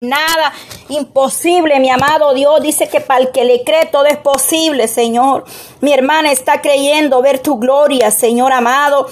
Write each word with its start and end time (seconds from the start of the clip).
Nada 0.00 0.52
imposible, 0.90 1.80
mi 1.80 1.90
amado 1.90 2.32
Dios. 2.32 2.60
Dice 2.62 2.88
que 2.88 3.00
para 3.00 3.18
el 3.20 3.32
que 3.32 3.44
le 3.44 3.64
cree 3.64 3.86
todo 3.86 4.06
es 4.06 4.16
posible, 4.16 4.86
Señor. 4.86 5.44
Mi 5.80 5.92
hermana 5.92 6.30
está 6.30 6.60
creyendo 6.60 7.20
ver 7.20 7.40
tu 7.40 7.58
gloria, 7.58 8.12
Señor 8.12 8.52
amado. 8.52 9.08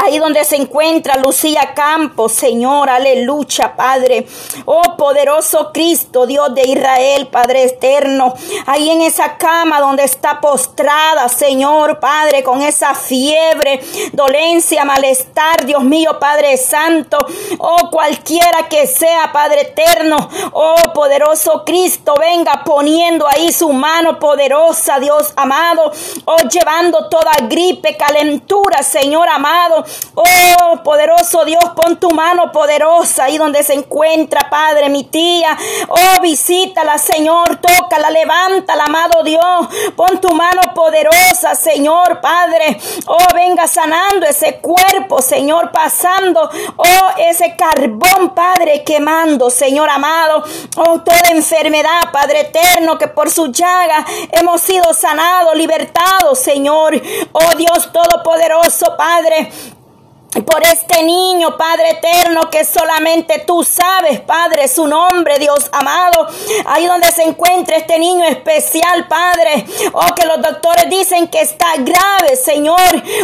Ahí 0.00 0.18
donde 0.18 0.44
se 0.44 0.56
encuentra 0.56 1.16
Lucía 1.16 1.72
Campos, 1.74 2.32
Señor, 2.32 2.88
aleluya, 2.88 3.74
Padre. 3.76 4.26
Oh 4.64 4.96
poderoso 4.96 5.72
Cristo, 5.72 6.24
Dios 6.26 6.54
de 6.54 6.62
Israel, 6.62 7.26
Padre 7.26 7.64
eterno. 7.64 8.32
Ahí 8.66 8.90
en 8.90 9.02
esa 9.02 9.36
cama 9.36 9.80
donde 9.80 10.04
está 10.04 10.40
postrada, 10.40 11.28
Señor, 11.28 11.98
Padre, 11.98 12.44
con 12.44 12.62
esa 12.62 12.94
fiebre, 12.94 13.80
dolencia, 14.12 14.84
malestar, 14.84 15.66
Dios 15.66 15.82
mío, 15.82 16.18
Padre 16.20 16.56
Santo. 16.56 17.18
Oh 17.58 17.90
cualquiera 17.90 18.68
que 18.68 18.86
sea, 18.86 19.32
Padre 19.32 19.62
eterno. 19.62 20.16
Oh 20.52 20.92
poderoso 20.94 21.64
Cristo, 21.64 22.14
venga 22.18 22.62
poniendo 22.64 23.26
ahí 23.28 23.52
su 23.52 23.72
mano 23.72 24.18
poderosa, 24.18 25.00
Dios 25.00 25.32
amado. 25.36 25.90
Oh 26.24 26.48
llevando 26.48 27.08
toda 27.08 27.32
gripe, 27.48 27.96
calentura, 27.96 28.82
Señor 28.82 29.28
amado. 29.28 29.67
Oh, 30.14 30.82
poderoso 30.82 31.44
Dios, 31.44 31.62
pon 31.74 31.98
tu 31.98 32.10
mano 32.10 32.50
poderosa 32.52 33.24
ahí 33.24 33.38
donde 33.38 33.62
se 33.62 33.74
encuentra, 33.74 34.48
Padre, 34.50 34.88
mi 34.88 35.04
tía. 35.04 35.56
Oh, 35.88 36.20
visítala, 36.20 36.98
Señor, 36.98 37.56
tócala, 37.56 38.10
levántala, 38.10 38.84
amado 38.84 39.22
Dios. 39.22 39.68
Pon 39.96 40.20
tu 40.20 40.34
mano 40.34 40.62
poderosa, 40.74 41.54
Señor, 41.54 42.20
Padre. 42.20 42.78
Oh, 43.06 43.34
venga 43.34 43.66
sanando 43.66 44.26
ese 44.26 44.60
cuerpo, 44.60 45.20
Señor, 45.22 45.70
pasando. 45.72 46.48
Oh, 46.76 47.08
ese 47.18 47.56
carbón, 47.56 48.34
Padre, 48.34 48.84
quemando, 48.84 49.50
Señor 49.50 49.88
amado. 49.88 50.42
Oh, 50.76 51.00
toda 51.00 51.30
enfermedad, 51.30 52.10
Padre 52.12 52.40
eterno, 52.40 52.98
que 52.98 53.08
por 53.08 53.30
su 53.30 53.48
llaga 53.52 54.04
hemos 54.32 54.60
sido 54.60 54.92
sanados, 54.94 55.56
libertados, 55.56 56.38
Señor. 56.38 57.00
Oh, 57.32 57.54
Dios 57.56 57.92
todopoderoso, 57.92 58.96
Padre 58.96 59.50
por 60.48 60.62
este 60.62 61.02
niño, 61.02 61.58
Padre 61.58 61.90
eterno, 61.90 62.48
que 62.48 62.64
solamente 62.64 63.40
tú 63.46 63.62
sabes, 63.62 64.20
Padre, 64.20 64.66
su 64.66 64.86
nombre, 64.86 65.38
Dios 65.38 65.68
amado. 65.72 66.26
Ahí 66.64 66.86
donde 66.86 67.12
se 67.12 67.22
encuentra 67.22 67.76
este 67.76 67.98
niño 67.98 68.24
especial, 68.24 69.06
Padre. 69.08 69.66
Oh, 69.92 70.14
que 70.14 70.24
los 70.24 70.40
doctores 70.40 70.88
dicen 70.88 71.28
que 71.28 71.42
está 71.42 71.66
grave, 71.76 72.36
Señor. 72.42 72.78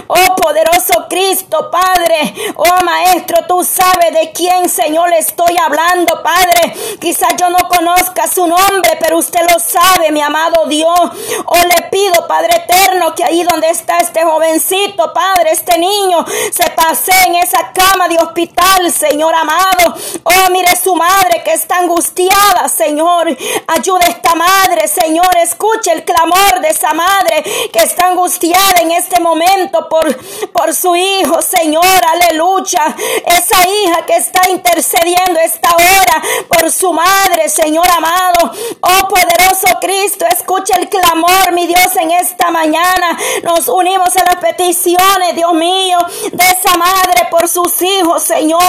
Oh, 0.06 0.36
poderoso 0.36 1.06
Cristo, 1.08 1.70
Padre. 1.70 2.34
Oh, 2.56 2.84
Maestro, 2.84 3.47
tú 3.47 3.64
sabes 3.64 4.12
de 4.12 4.30
quién, 4.33 4.69
Señor, 4.69 5.11
estoy 5.14 5.56
hablando, 5.56 6.22
Padre. 6.22 6.75
Quizás 7.00 7.36
yo 7.39 7.48
no 7.48 7.69
conozca 7.69 8.27
su 8.27 8.47
nombre, 8.47 8.98
pero 9.00 9.17
usted 9.17 9.41
lo 9.50 9.58
sabe, 9.58 10.12
mi 10.12 10.20
amado 10.20 10.67
Dios. 10.67 11.11
Oh, 11.47 11.64
le 11.75 11.89
pido, 11.91 12.27
Padre 12.28 12.64
eterno, 12.69 13.14
que 13.14 13.25
ahí 13.25 13.42
donde 13.45 13.70
está 13.70 14.00
este 14.00 14.22
jovencito, 14.25 15.14
Padre, 15.14 15.52
este 15.52 15.78
niño, 15.78 16.25
se 16.52 16.69
pase 16.70 17.14
en 17.27 17.37
esa 17.37 17.73
cama 17.73 18.09
de 18.09 18.19
hospital, 18.19 18.91
Señor 18.93 19.34
amado. 19.34 19.95
Oh, 20.25 20.51
mire 20.51 20.77
su 20.77 20.95
madre 20.95 21.43
que 21.45 21.53
está 21.53 21.79
angustiada, 21.79 22.69
Señor. 22.69 23.37
Ayuda 23.67 24.07
a 24.07 24.09
esta 24.09 24.34
madre, 24.34 24.89
Señor. 24.89 25.31
Escuche 25.42 25.92
el 25.92 26.05
clamor 26.05 26.61
de 26.61 26.69
esa 26.69 26.92
madre 26.92 27.42
que 27.73 27.81
está 27.81 28.09
angustiada 28.09 28.81
en 28.81 28.92
este 28.92 29.20
momento 29.20 29.89
por, 29.89 30.17
por 30.53 30.75
su 30.75 30.97
hijo, 30.97 31.41
Señor. 31.42 31.85
Aleluya. 31.85 32.95
Esa 33.27 33.69
hija 33.69 34.07
que 34.07 34.17
está 34.17 34.48
intercediendo 34.51 35.41
esta 35.41 35.70
hora 35.75 36.23
por 36.48 36.70
su 36.70 36.92
madre, 36.92 37.48
Señor 37.48 37.89
amado. 37.89 38.53
Oh, 38.81 39.09
poderoso 39.09 39.69
Cristo, 39.81 40.27
escucha 40.31 40.77
el 40.77 40.89
clamor, 40.89 41.53
mi 41.53 41.67
Dios, 41.67 41.97
en 42.01 42.11
esta 42.12 42.51
mañana. 42.51 43.19
Nos 43.42 43.69
unimos 43.69 44.17
a 44.17 44.25
las 44.25 44.37
peticiones, 44.37 45.35
Dios 45.35 45.52
mío, 45.55 45.98
de 46.33 46.45
esa 46.45 46.77
madre 46.77 47.04
por 47.31 47.48
sus 47.48 47.83
hijos, 47.83 48.23
Señor. 48.23 48.61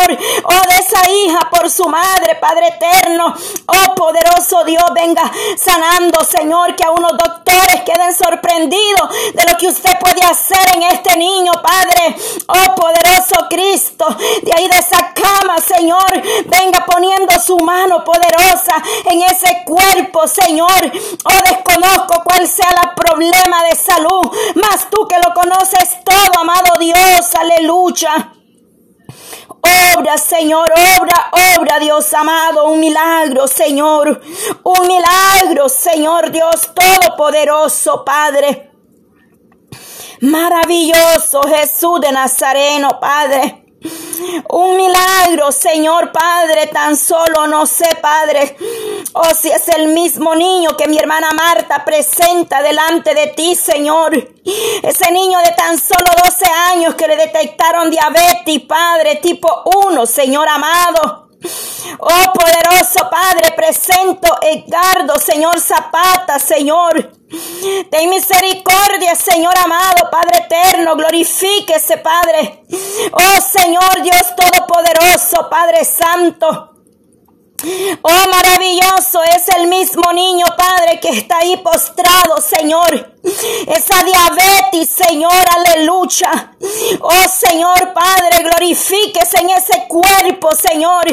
Oh, 0.43 0.67
de 0.67 0.77
esa 0.79 1.09
hija 1.09 1.49
por 1.49 1.69
su 1.69 1.85
madre, 1.87 2.35
Padre 2.35 2.67
eterno. 2.67 3.33
Oh, 3.65 3.95
poderoso 3.95 4.63
Dios, 4.63 4.83
venga 4.93 5.31
sanando, 5.57 6.23
Señor, 6.23 6.75
que 6.75 6.83
a 6.83 6.91
unos 6.91 7.11
doctores 7.11 7.81
queden 7.85 8.13
sorprendidos 8.13 9.09
de 9.33 9.43
lo 9.49 9.57
que 9.57 9.67
usted 9.67 9.97
puede 9.99 10.21
hacer 10.21 10.75
en 10.75 10.83
este 10.83 11.17
niño, 11.17 11.51
Padre. 11.61 12.15
Oh, 12.47 12.75
poderoso 12.75 13.47
Cristo, 13.49 14.07
de 14.41 14.51
ahí 14.55 14.67
de 14.67 14.79
esa 14.79 15.13
cama, 15.13 15.57
Señor, 15.59 16.21
venga 16.45 16.85
poniendo 16.85 17.39
su 17.39 17.57
mano 17.59 18.03
poderosa 18.03 18.81
en 19.05 19.21
ese 19.23 19.63
cuerpo, 19.65 20.27
Señor. 20.27 20.91
Oh, 21.23 21.49
desconozco 21.49 22.23
cuál 22.23 22.47
sea 22.47 22.69
el 22.69 22.89
problema 22.95 23.63
de 23.63 23.75
salud, 23.75 24.31
mas 24.55 24.89
tú 24.89 25.07
que 25.07 25.17
lo 25.17 25.33
conoces 25.33 25.97
todo, 26.03 26.41
amado 26.41 26.77
Dios, 26.79 27.35
aleluya. 27.35 28.24
Obra, 29.95 30.17
Señor, 30.17 30.71
obra, 30.99 31.31
obra, 31.57 31.79
Dios 31.79 32.13
amado, 32.13 32.67
un 32.67 32.79
milagro, 32.79 33.47
Señor, 33.47 34.21
un 34.63 34.87
milagro, 34.87 35.69
Señor 35.69 36.31
Dios 36.31 36.69
Todopoderoso, 36.73 38.03
Padre. 38.05 38.71
Maravilloso 40.21 41.41
Jesús 41.43 41.99
de 42.01 42.11
Nazareno, 42.11 42.99
Padre. 42.99 43.64
Un 44.49 44.75
milagro, 44.75 45.51
Señor 45.51 46.11
Padre, 46.11 46.67
tan 46.67 46.95
solo 46.95 47.47
no 47.47 47.65
sé, 47.65 47.87
Padre. 48.01 48.55
Oh, 49.13 49.33
si 49.33 49.49
es 49.49 49.67
el 49.69 49.89
mismo 49.89 50.35
niño 50.35 50.75
que 50.75 50.87
mi 50.87 50.97
hermana 50.97 51.31
Marta 51.31 51.83
presenta 51.85 52.61
delante 52.61 53.13
de 53.13 53.27
ti, 53.27 53.55
Señor. 53.55 54.13
Ese 54.83 55.11
niño 55.11 55.39
de 55.39 55.51
tan 55.51 55.77
solo 55.77 56.05
12 56.25 56.45
años 56.73 56.95
que 56.95 57.07
le 57.07 57.15
detectaron 57.15 57.89
diabetes, 57.89 58.61
Padre, 58.67 59.15
tipo 59.17 59.47
1, 59.87 60.05
Señor 60.05 60.47
amado. 60.47 61.24
Oh 61.99 62.33
poderoso 62.33 63.09
Padre, 63.09 63.51
presento 63.55 64.27
Edgardo, 64.41 65.17
Señor 65.19 65.59
Zapata, 65.59 66.39
Señor. 66.39 67.11
Ten 67.89 68.09
misericordia, 68.09 69.15
Señor 69.15 69.57
amado, 69.57 70.09
Padre 70.11 70.45
eterno, 70.45 70.95
glorifíquese, 70.95 71.97
Padre. 71.97 72.63
Oh 73.11 73.41
Señor 73.41 74.01
Dios 74.03 74.35
Todopoderoso, 74.35 75.49
Padre 75.49 75.85
Santo. 75.85 76.71
Oh, 78.01 78.29
maravilloso 78.29 79.23
es 79.35 79.47
el 79.57 79.67
mismo 79.67 80.11
niño, 80.13 80.45
Padre, 80.57 80.99
que 80.99 81.09
está 81.09 81.37
ahí 81.39 81.57
postrado, 81.57 82.39
Señor. 82.41 83.14
Esa 83.25 84.03
diabetes, 84.03 84.89
Señor, 84.89 85.31
aleluya. 85.55 86.51
Oh, 87.01 87.27
Señor, 87.27 87.93
Padre, 87.93 88.43
glorifíquese 88.43 89.39
en 89.39 89.49
ese 89.49 89.87
cuerpo, 89.87 90.53
Señor. 90.55 91.05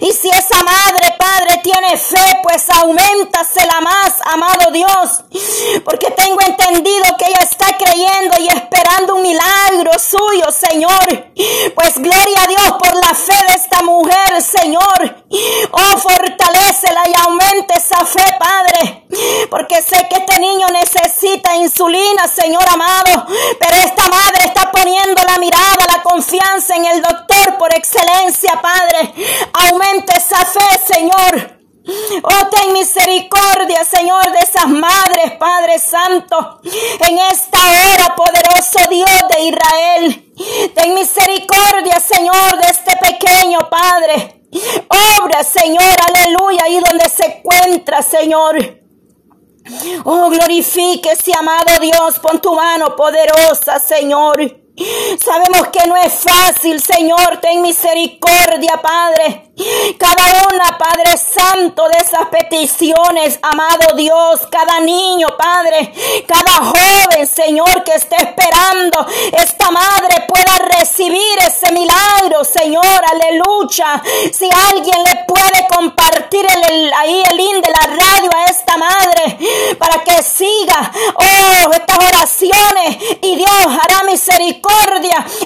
Y 0.00 0.12
si 0.12 0.30
esa 0.30 0.62
madre, 0.62 1.14
Padre, 1.18 1.60
tiene 1.62 1.96
fe, 1.96 2.40
pues 2.42 2.68
aumentasela 2.70 3.80
más, 3.82 4.14
amado 4.24 4.70
Dios. 4.72 5.24
Porque 5.84 6.10
tengo 6.12 6.38
entendido 6.46 7.04
que 7.18 7.26
ella 7.26 7.40
está 7.42 7.66
creyendo 7.76 8.36
y 8.38 8.48
esperando 8.48 9.16
un 9.16 9.22
milagro 9.22 9.92
suyo, 9.98 10.46
Señor. 10.50 11.32
Pues 11.74 11.94
gloria 11.96 12.44
a 12.44 12.46
Dios 12.46 12.72
por 12.78 12.94
la 12.94 13.14
fe 13.14 13.36
de 13.48 13.54
esta 13.54 13.82
mujer, 13.82 14.42
Señor. 14.42 15.24
Oh, 15.70 15.98
fortalecela 15.98 17.02
y 17.08 17.14
aumente 17.26 17.74
esa 17.76 18.04
fe, 18.04 18.24
Padre. 18.38 19.06
Porque 19.50 19.76
sé 19.82 20.08
que 20.08 20.16
este 20.16 20.38
niño 20.40 20.68
necesita 20.68 21.41
insulina, 21.56 22.26
Señor 22.28 22.66
amado. 22.68 23.26
Pero 23.58 23.76
esta 23.76 24.08
madre 24.08 24.44
está 24.46 24.70
poniendo 24.70 25.22
la 25.24 25.38
mirada, 25.38 25.86
la 25.86 26.02
confianza 26.02 26.76
en 26.76 26.86
el 26.86 27.02
doctor 27.02 27.58
por 27.58 27.74
excelencia, 27.74 28.60
Padre. 28.60 29.14
Aumente 29.52 30.12
esa 30.16 30.44
fe, 30.44 30.94
Señor. 30.94 31.62
Oh, 32.22 32.46
ten 32.48 32.72
misericordia, 32.72 33.84
Señor, 33.84 34.30
de 34.30 34.38
esas 34.38 34.68
madres, 34.68 35.32
Padre 35.38 35.78
Santo. 35.78 36.60
En 37.08 37.18
esta 37.18 37.58
hora, 37.58 38.14
poderoso 38.14 38.78
Dios 38.88 39.22
de 39.34 39.42
Israel. 39.42 40.32
Ten 40.74 40.94
misericordia, 40.94 41.98
Señor, 41.98 42.58
de 42.58 42.66
este 42.68 42.96
pequeño 42.96 43.58
Padre. 43.68 44.42
Obra, 45.20 45.42
Señor, 45.42 45.96
aleluya, 46.06 46.64
ahí 46.64 46.78
donde 46.78 47.08
se 47.08 47.24
encuentra, 47.24 48.02
Señor. 48.02 48.81
Oh, 50.04 50.28
glorifíquese, 50.30 51.32
amado 51.38 51.80
Dios, 51.80 52.18
pon 52.18 52.40
tu 52.40 52.54
mano 52.54 52.96
poderosa, 52.96 53.78
Señor. 53.78 54.40
Sabemos 55.24 55.68
que 55.68 55.86
no 55.86 55.96
es 55.96 56.12
fácil, 56.12 56.82
Señor, 56.82 57.38
ten 57.40 57.60
misericordia, 57.62 58.80
Padre. 58.82 59.52
Cada 59.98 60.24
una, 60.50 60.78
Padre 60.78 61.16
Santo, 61.18 61.86
de 61.88 61.98
esas 61.98 62.28
peticiones, 62.28 63.38
amado 63.42 63.94
Dios, 63.96 64.40
cada 64.50 64.80
niño, 64.80 65.28
Padre, 65.36 65.92
cada 66.26 66.64
joven, 66.64 67.26
Señor, 67.26 67.84
que 67.84 67.92
esté 67.92 68.16
esperando, 68.16 69.06
esta 69.32 69.70
madre 69.70 70.24
pueda 70.26 70.58
recibir 70.78 71.38
ese 71.46 71.70
milagro, 71.72 72.44
Señor, 72.44 72.82
aleluya. 73.12 74.02
Si 74.32 74.48
alguien 74.70 75.02
le 75.04 75.24
puede 75.28 75.68
compartir 75.68 76.46
el, 76.70 76.92
ahí 76.94 77.22
el 77.30 77.36
link 77.36 77.64
de 77.64 77.70
la 77.70 77.94
radio 77.94 78.30
a 78.34 78.50
esta 78.50 78.76
madre 78.78 79.38
para 79.78 80.02
que 80.02 80.22
siga, 80.22 80.92
oh, 81.14 81.72
estas 81.72 81.98
oraciones 81.98 82.96
y 83.20 83.36
Dios 83.36 83.66
hará 83.66 84.02
misericordia 84.04 84.71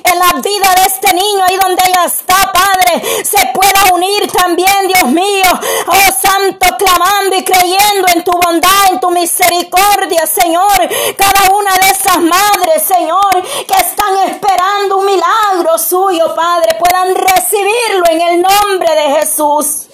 en 0.05 0.19
la 0.19 0.33
vida 0.41 0.75
de 0.77 0.83
este 0.87 1.13
niño 1.13 1.45
ahí 1.45 1.57
donde 1.57 1.83
ella 1.87 2.05
está, 2.05 2.53
Padre, 2.53 3.25
se 3.25 3.47
pueda 3.53 3.93
unir 3.93 4.31
también, 4.31 4.87
Dios 4.87 5.11
mío, 5.11 5.61
oh 5.89 6.13
Santo, 6.21 6.77
clamando 6.77 7.37
y 7.37 7.45
creyendo 7.45 8.09
en 8.15 8.25
tu 8.25 8.33
bondad, 8.33 8.91
en 8.91 9.01
tu 9.01 9.11
misericordia, 9.11 10.27
Señor, 10.27 10.89
cada 11.17 11.51
una 11.51 11.71
de 11.79 11.91
esas 11.91 12.19
madres, 12.21 12.83
Señor, 12.87 13.43
que 13.67 13.75
están 13.75 14.17
esperando 14.29 14.99
un 14.99 15.07
milagro 15.07 15.79
suyo, 15.79 16.35
Padre, 16.35 16.77
puedan 16.79 17.15
recibirlo 17.15 18.05
en 18.11 18.21
el 18.21 18.43
nombre 18.43 18.95
de 18.95 19.21
Jesús. 19.21 19.86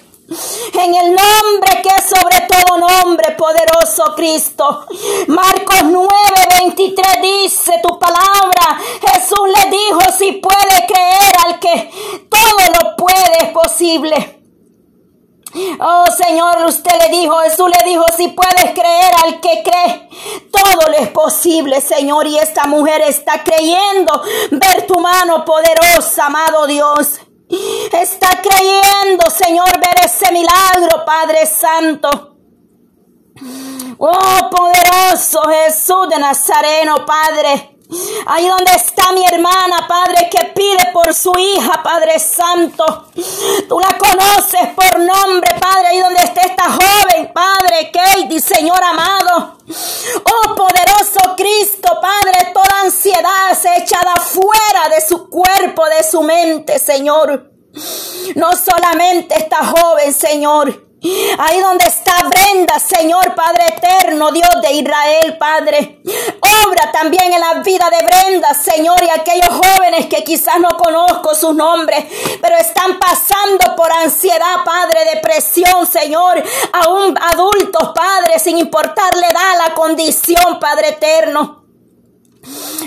En 0.74 0.94
el 0.94 1.14
nombre 1.14 1.82
que 1.82 1.88
es 1.88 2.08
sobre 2.08 2.40
todo 2.46 2.78
nombre, 2.78 3.32
poderoso 3.32 4.14
Cristo. 4.16 4.86
Marcos 5.28 5.82
9, 5.84 6.08
23 6.58 7.06
dice 7.22 7.74
tu 7.82 7.98
palabra. 7.98 8.80
Jesús 9.00 9.48
le 9.48 9.70
dijo, 9.70 10.00
si 10.16 10.32
puede 10.32 10.86
creer 10.86 11.34
al 11.46 11.58
que 11.58 11.90
todo 12.28 12.82
lo 12.82 12.96
puede, 12.96 13.36
es 13.40 13.48
posible. 13.50 14.38
Oh 15.80 16.06
Señor, 16.10 16.64
usted 16.66 16.92
le 16.98 17.18
dijo, 17.18 17.38
Jesús 17.40 17.68
le 17.68 17.90
dijo, 17.90 18.04
si 18.16 18.28
puedes 18.28 18.72
creer 18.72 19.12
al 19.24 19.40
que 19.40 19.62
cree, 19.62 20.08
todo 20.50 20.90
lo 20.90 20.96
es 20.96 21.08
posible, 21.08 21.80
Señor. 21.80 22.26
Y 22.26 22.38
esta 22.38 22.64
mujer 22.64 23.02
está 23.02 23.44
creyendo 23.44 24.22
ver 24.50 24.86
tu 24.86 24.98
mano 24.98 25.44
poderosa, 25.44 26.26
amado 26.26 26.66
Dios. 26.66 27.20
Está 27.92 28.40
creyendo, 28.40 29.30
Señor, 29.30 29.78
ver 29.78 30.06
ese 30.06 30.32
milagro, 30.32 31.04
Padre 31.04 31.46
Santo. 31.46 32.36
Oh, 33.98 34.50
poderoso 34.50 35.42
Jesús 35.42 36.08
de 36.08 36.18
Nazareno, 36.18 37.04
Padre. 37.04 37.78
Ahí 38.26 38.48
donde 38.48 38.72
está 38.72 39.12
mi 39.12 39.22
hermana, 39.24 39.86
Padre, 39.86 40.30
que 40.30 40.46
pide 40.54 40.90
por 40.92 41.12
su 41.12 41.32
hija, 41.38 41.82
Padre 41.82 42.18
Santo. 42.18 43.08
Tú 43.68 43.78
la 43.78 43.98
conoces 43.98 44.68
por 44.74 44.98
nombre, 44.98 45.54
Padre, 45.60 45.88
ahí 45.88 46.00
donde 46.00 46.22
está 46.22 46.40
esta 46.40 46.64
joven, 46.64 47.30
Padre, 47.34 47.92
Katie, 47.92 48.40
Señor 48.40 48.82
amado. 48.82 49.58
Oh, 50.24 50.54
poderoso 50.54 51.36
Cristo, 51.36 51.90
Padre, 52.00 52.52
toda 52.54 52.80
ansiedad 52.84 53.52
se 53.60 53.82
echada 53.82 54.16
fuera 54.16 54.88
de 54.94 55.00
su 55.06 55.28
cuerpo, 55.28 55.84
de 55.86 56.02
su 56.02 56.22
mente, 56.22 56.78
Señor. 56.78 57.51
No 58.34 58.50
solamente 58.56 59.36
esta 59.36 59.64
joven, 59.64 60.12
Señor. 60.12 60.92
Ahí 61.38 61.60
donde 61.60 61.84
está 61.84 62.14
Brenda, 62.28 62.78
Señor 62.78 63.34
Padre 63.34 63.74
eterno, 63.76 64.30
Dios 64.30 64.50
de 64.62 64.72
Israel, 64.72 65.36
Padre. 65.36 66.00
Obra 66.64 66.92
también 66.92 67.32
en 67.32 67.40
la 67.40 67.54
vida 67.54 67.90
de 67.90 68.06
Brenda, 68.06 68.54
Señor, 68.54 69.02
y 69.02 69.10
aquellos 69.10 69.48
jóvenes 69.48 70.06
que 70.06 70.22
quizás 70.22 70.60
no 70.60 70.76
conozco 70.76 71.34
sus 71.34 71.56
nombres, 71.56 72.04
pero 72.40 72.56
están 72.56 73.00
pasando 73.00 73.74
por 73.74 73.90
ansiedad, 73.92 74.62
Padre, 74.64 75.00
depresión, 75.14 75.86
Señor. 75.86 76.40
Aún 76.72 77.18
adultos, 77.20 77.90
Padre, 77.92 78.38
sin 78.38 78.58
importarle 78.58 79.26
da 79.32 79.66
la 79.66 79.74
condición, 79.74 80.60
Padre 80.60 80.90
eterno. 80.90 81.61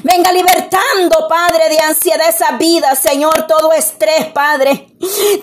Venga 0.04 0.32
libertando, 0.34 1.28
Padre, 1.30 1.70
de 1.70 1.80
ansiedad 1.80 2.28
esa 2.28 2.52
vida, 2.58 2.94
Señor, 2.96 3.48
todo 3.48 3.72
estrés, 3.72 4.26
Padre. 4.34 4.90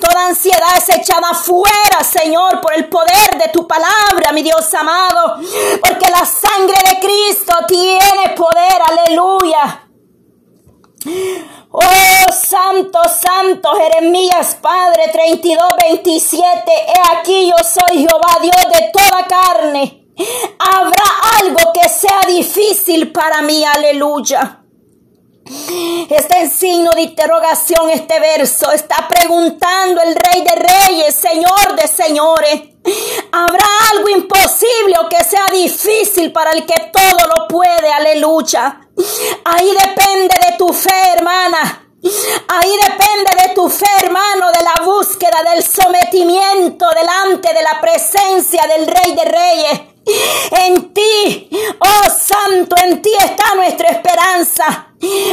Toda 0.00 0.26
ansiedad 0.26 0.76
es 0.76 0.88
echada 0.91 1.32
fuera, 1.32 2.05
Señor, 2.05 2.61
por 2.61 2.75
el 2.75 2.88
poder 2.88 3.38
de 3.38 3.50
tu 3.53 3.67
palabra, 3.67 4.32
mi 4.32 4.43
Dios 4.43 4.73
amado. 4.75 5.37
Porque 5.81 6.11
la 6.11 6.26
sangre 6.26 6.76
de 6.91 7.00
Cristo 7.00 7.55
tiene 7.67 8.35
poder, 8.37 8.82
aleluya. 8.91 9.88
Oh, 11.70 12.32
santo, 12.32 13.00
santo, 13.09 13.70
Jeremías, 13.75 14.59
Padre 14.61 15.09
32, 15.11 15.64
27. 15.91 16.70
He 16.70 17.19
aquí 17.19 17.47
yo 17.47 17.56
soy 17.64 18.00
Jehová, 18.00 18.38
Dios 18.43 18.67
de 18.75 18.91
toda 18.93 19.26
carne. 19.26 20.01
Habrá 20.59 21.03
algo 21.41 21.73
que 21.73 21.88
sea 21.88 22.20
difícil 22.26 23.12
para 23.12 23.43
mí, 23.43 23.64
aleluya. 23.64 24.62
Está 26.09 26.41
en 26.41 26.50
signo 26.50 26.91
de 26.93 27.03
interrogación 27.03 27.91
este 27.91 28.20
verso. 28.20 28.70
Está 28.73 29.09
preguntando 29.09 30.00
el 30.03 30.14
rey 30.14 30.43
de 30.43 30.55
reyes, 30.55 31.14
señor 31.14 31.76
de 31.76 31.88
señores. 31.88 32.62
¿Habrá 33.32 33.64
algo 33.93 34.09
imposible 34.09 34.94
o 35.05 35.09
que 35.09 35.23
sea 35.25 35.47
difícil 35.53 36.32
para 36.32 36.53
el 36.53 36.64
que 36.67 36.91
todo 36.93 37.26
lo 37.26 37.49
puede? 37.49 37.93
Aleluya. 37.93 38.81
Ahí 39.44 39.70
depende 39.70 40.35
de 40.49 40.56
tu 40.56 40.73
fe, 40.73 41.12
hermana. 41.17 41.88
Ahí 42.49 42.73
depende 42.82 43.47
de 43.47 43.55
tu 43.55 43.69
fe, 43.69 43.87
hermano, 44.03 44.50
de 44.53 44.64
la 44.64 44.85
búsqueda 44.85 45.43
del 45.53 45.62
sometimiento 45.62 46.87
delante 46.91 47.55
de 47.55 47.62
la 47.62 47.81
presencia 47.81 48.67
del 48.67 48.87
Rey 48.87 49.14
de 49.14 49.25
Reyes. 49.25 49.91
En 50.04 50.93
ti, 50.93 51.49
oh 51.78 52.10
Santo, 52.10 52.76
en 52.84 53.00
ti 53.00 53.10
está 53.19 53.54
nuestra 53.54 53.88
esperanza. 53.88 54.88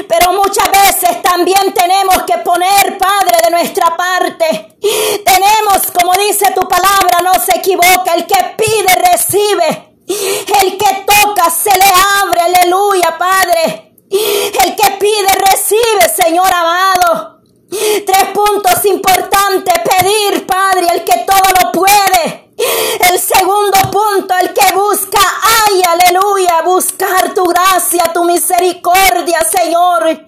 Pero 0.07 0.33
muchas 0.33 0.69
veces 0.71 1.21
también 1.21 1.73
tenemos 1.73 2.23
que 2.23 2.37
poner, 2.39 2.97
Padre, 2.97 3.37
de 3.45 3.51
nuestra 3.51 3.95
parte. 3.95 4.77
Tenemos, 5.23 5.91
como 5.93 6.13
dice 6.13 6.51
tu 6.53 6.67
palabra, 6.67 7.19
no 7.23 7.33
se 7.43 7.57
equivoca, 7.57 8.13
el 8.15 8.25
que 8.25 8.55
pide 8.57 8.95
recibe. 9.11 9.85
El 10.07 10.77
que 10.77 11.05
toca 11.05 11.51
se 11.51 11.69
le 11.77 11.91
abre, 12.21 12.41
aleluya, 12.41 13.15
Padre. 13.17 13.93
El 14.09 14.75
que 14.75 14.91
pide 14.99 15.35
recibe, 15.51 16.09
Señor 16.15 16.51
amado. 16.51 17.41
Tres 17.69 18.25
puntos 18.33 18.85
importantes. 18.85 19.73
Pedir, 19.83 20.47
Padre, 20.47 20.87
el 20.93 21.03
que 21.03 21.25
todo 21.27 21.43
lo 21.61 21.71
puede. 21.71 22.49
El 22.59 23.19
segundo 23.19 23.79
punto, 23.89 24.33
el 24.41 24.53
que 24.53 24.73
busca, 24.73 25.19
ay, 25.41 25.81
aleluya, 25.87 26.61
buscar 26.63 27.33
tu 27.33 27.45
gracia, 27.45 28.11
tu 28.13 28.25
misericordia, 28.25 29.39
Señor. 29.49 30.27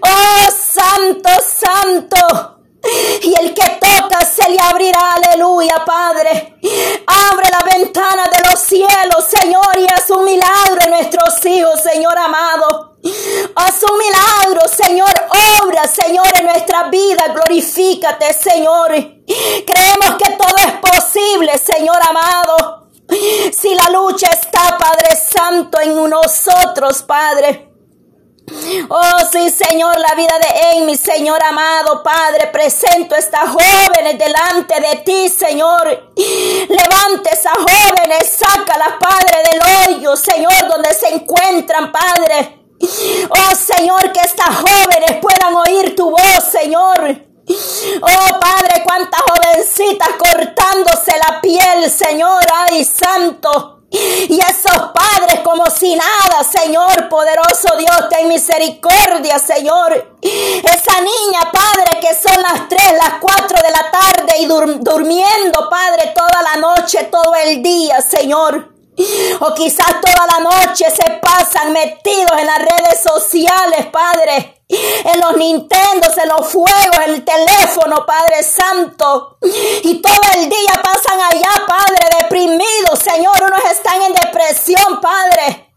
Oh, 0.00 0.48
santo, 0.50 1.30
santo. 1.60 2.54
Y 3.22 3.34
el 3.40 3.54
que 3.54 3.78
toca 3.80 4.24
se 4.24 4.50
le 4.50 4.58
abrirá, 4.60 5.14
aleluya, 5.14 5.84
Padre. 5.86 6.58
Abre 7.06 7.48
la 7.50 7.72
ventana 7.72 8.24
de 8.24 8.50
los 8.50 8.60
cielos, 8.60 9.24
Señor, 9.28 9.78
y 9.78 9.86
haz 9.86 10.10
un 10.10 10.24
milagro 10.24 10.78
en 10.84 10.90
nuestros 10.90 11.46
hijos, 11.46 11.80
Señor 11.80 12.18
amado. 12.18 12.94
Haz 13.54 13.82
un 13.82 13.98
milagro, 13.98 14.68
Señor. 14.68 15.12
Obra, 15.62 15.86
Señor, 15.86 16.26
en 16.38 16.46
nuestra 16.46 16.84
vida. 16.84 17.28
Glorifícate, 17.28 18.32
Señor. 18.32 18.92
Creemos 19.66 20.16
que 20.18 20.32
todo 20.32 20.56
es 20.58 20.72
posible, 20.80 21.52
Señor 21.58 21.98
amado. 22.06 22.88
Si 23.52 23.74
la 23.74 23.90
lucha 23.90 24.28
está, 24.30 24.78
Padre 24.78 25.16
Santo, 25.16 25.78
en 25.80 25.98
Padre. 27.02 27.70
Oh, 28.88 29.18
sí, 29.32 29.50
Señor, 29.50 29.98
la 29.98 30.14
vida 30.14 30.34
de 30.38 30.78
Amy, 30.78 30.96
Señor 30.96 31.42
amado, 31.42 32.02
Padre, 32.02 32.48
presento 32.48 33.14
a 33.14 33.18
estas 33.18 33.48
jóvenes 33.48 34.18
delante 34.18 34.80
de 34.80 34.96
ti, 35.02 35.28
Señor. 35.30 36.12
Levante 36.16 37.30
esas 37.32 37.54
jóvenes, 37.54 38.36
sácalas, 38.36 38.94
Padre, 39.00 39.42
del 39.50 39.96
hoyo, 39.96 40.16
Señor, 40.16 40.68
donde 40.68 40.92
se 40.92 41.08
encuentran, 41.08 41.90
Padre. 41.90 42.66
Oh, 43.30 43.54
Señor, 43.56 44.12
que 44.12 44.20
estas 44.20 44.56
jóvenes 44.56 45.18
puedan 45.22 45.54
oír 45.54 45.96
tu 45.96 46.10
voz, 46.10 46.44
Señor. 46.50 47.24
Oh 48.00 48.40
Padre, 48.40 48.82
cuántas 48.84 49.20
jovencitas 49.20 50.08
cortándose 50.18 51.12
la 51.28 51.40
piel, 51.40 51.90
Señor, 51.90 52.42
ay 52.54 52.84
santo. 52.84 53.83
Y 53.96 54.40
esos 54.40 54.90
padres 54.92 55.40
como 55.44 55.70
si 55.70 55.94
nada, 55.94 56.42
Señor, 56.42 57.08
poderoso 57.08 57.76
Dios, 57.78 58.08
ten 58.10 58.26
misericordia, 58.28 59.38
Señor. 59.38 60.16
Esa 60.20 61.00
niña, 61.00 61.52
Padre, 61.52 62.00
que 62.00 62.14
son 62.14 62.42
las 62.42 62.68
3, 62.68 62.80
las 62.92 63.14
4 63.20 63.58
de 63.62 63.70
la 63.70 63.90
tarde 63.90 64.38
y 64.40 64.46
durmiendo, 64.46 65.68
Padre, 65.70 66.12
toda 66.14 66.42
la 66.42 66.56
noche, 66.56 67.04
todo 67.04 67.34
el 67.44 67.62
día, 67.62 68.00
Señor. 68.00 68.72
O 69.40 69.54
quizás 69.54 70.00
toda 70.00 70.26
la 70.26 70.40
noche 70.40 70.86
se 70.90 71.10
pasan 71.20 71.72
metidos 71.72 72.32
en 72.38 72.46
las 72.46 72.58
redes 72.58 73.00
sociales, 73.02 73.86
Padre. 73.92 74.53
En 74.68 75.20
los 75.20 75.36
Nintendos, 75.36 76.16
en 76.16 76.28
los 76.28 76.48
fuegos, 76.48 76.98
en 77.06 77.14
el 77.14 77.24
teléfono, 77.24 78.04
Padre 78.06 78.42
Santo. 78.42 79.38
Y 79.82 80.00
todo 80.00 80.22
el 80.36 80.48
día 80.48 80.72
pasan 80.82 81.20
allá, 81.20 81.66
Padre, 81.66 82.18
deprimidos, 82.20 82.98
Señor. 82.98 83.42
Unos 83.46 83.64
están 83.70 84.02
en 84.02 84.14
depresión, 84.14 85.00
Padre. 85.00 85.70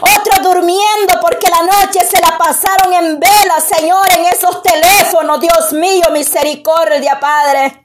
Otros 0.00 0.42
durmiendo 0.42 1.20
porque 1.20 1.48
la 1.48 1.62
noche 1.62 2.04
se 2.04 2.20
la 2.20 2.36
pasaron 2.36 2.92
en 2.94 3.20
vela, 3.20 3.60
Señor, 3.60 4.06
en 4.16 4.24
esos 4.26 4.60
teléfonos. 4.62 5.40
Dios 5.40 5.72
mío, 5.72 6.04
misericordia, 6.10 7.20
Padre. 7.20 7.78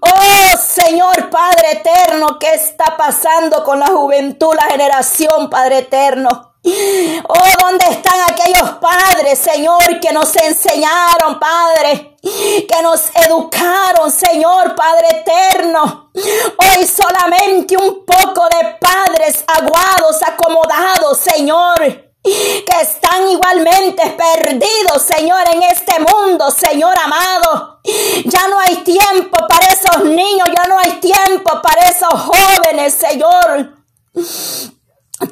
Oh 0.00 0.56
Señor 0.58 1.30
Padre 1.30 1.72
eterno, 1.72 2.38
¿qué 2.38 2.54
está 2.54 2.96
pasando 2.96 3.64
con 3.64 3.80
la 3.80 3.86
juventud, 3.86 4.54
la 4.54 4.64
generación, 4.64 5.48
Padre 5.48 5.78
eterno? 5.78 6.53
Oh, 6.66 7.46
¿dónde 7.60 7.84
están 7.90 8.20
aquellos 8.28 8.70
padres, 8.80 9.38
Señor, 9.38 10.00
que 10.00 10.12
nos 10.12 10.34
enseñaron, 10.36 11.38
Padre? 11.38 12.16
Que 12.22 12.82
nos 12.82 13.10
educaron, 13.14 14.10
Señor, 14.10 14.74
Padre 14.74 15.08
eterno. 15.10 16.10
Hoy 16.14 16.86
solamente 16.86 17.76
un 17.76 18.04
poco 18.06 18.48
de 18.48 18.78
padres 18.80 19.44
aguados, 19.46 20.22
acomodados, 20.22 21.18
Señor 21.18 22.04
que 22.24 22.80
están 22.80 23.28
igualmente 23.28 24.02
perdidos, 24.16 25.02
Señor, 25.02 25.44
en 25.52 25.62
este 25.64 25.92
mundo, 26.00 26.50
Señor 26.50 26.96
amado. 26.98 27.80
Ya 28.24 28.48
no 28.48 28.58
hay 28.60 28.76
tiempo 28.76 29.46
para 29.46 29.66
esos 29.66 30.04
niños, 30.04 30.48
ya 30.56 30.66
no 30.66 30.78
hay 30.78 30.92
tiempo 31.00 31.60
para 31.60 31.86
esos 31.86 32.08
jóvenes, 32.08 32.94
Señor. 32.94 33.74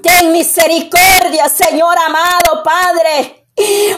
Ten 0.03 0.33
misericordia, 0.33 1.49
Señor 1.49 1.97
amado 1.99 2.63
Padre. 2.63 3.47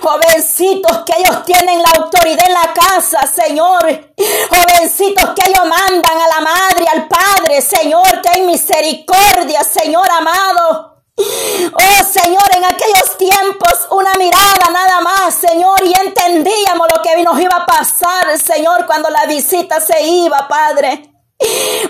Jovencitos 0.03 1.05
que 1.05 1.21
ellos 1.21 1.45
tienen 1.45 1.81
la 1.81 1.91
autoridad 1.91 2.47
en 2.47 2.55
la 2.55 2.73
casa, 2.73 3.21
Señor. 3.27 4.15
Jovencitos 4.51 5.31
que 5.31 5.51
ellos 5.51 5.65
mandan 5.65 6.19
a 6.19 6.29
la 6.29 6.41
madre, 6.41 6.87
al 6.93 7.09
padre, 7.09 7.63
Señor. 7.63 8.21
Ten 8.23 8.47
misericordia, 8.47 9.63
Señor 9.63 10.11
amado. 10.11 10.95
Oh 11.17 12.05
Señor, 12.05 12.49
en 12.57 12.65
aquellos 12.65 13.17
tiempos 13.17 13.87
una 13.91 14.15
mirada 14.15 14.69
nada 14.73 15.01
más, 15.01 15.35
Señor, 15.35 15.85
y 15.85 15.93
entendíamos 16.05 16.89
lo 16.93 17.01
que 17.03 17.23
nos 17.23 17.39
iba 17.39 17.55
a 17.55 17.67
pasar, 17.67 18.37
Señor, 18.39 18.85
cuando 18.87 19.09
la 19.11 19.25
visita 19.27 19.81
se 19.81 20.03
iba, 20.03 20.49
Padre. 20.49 21.14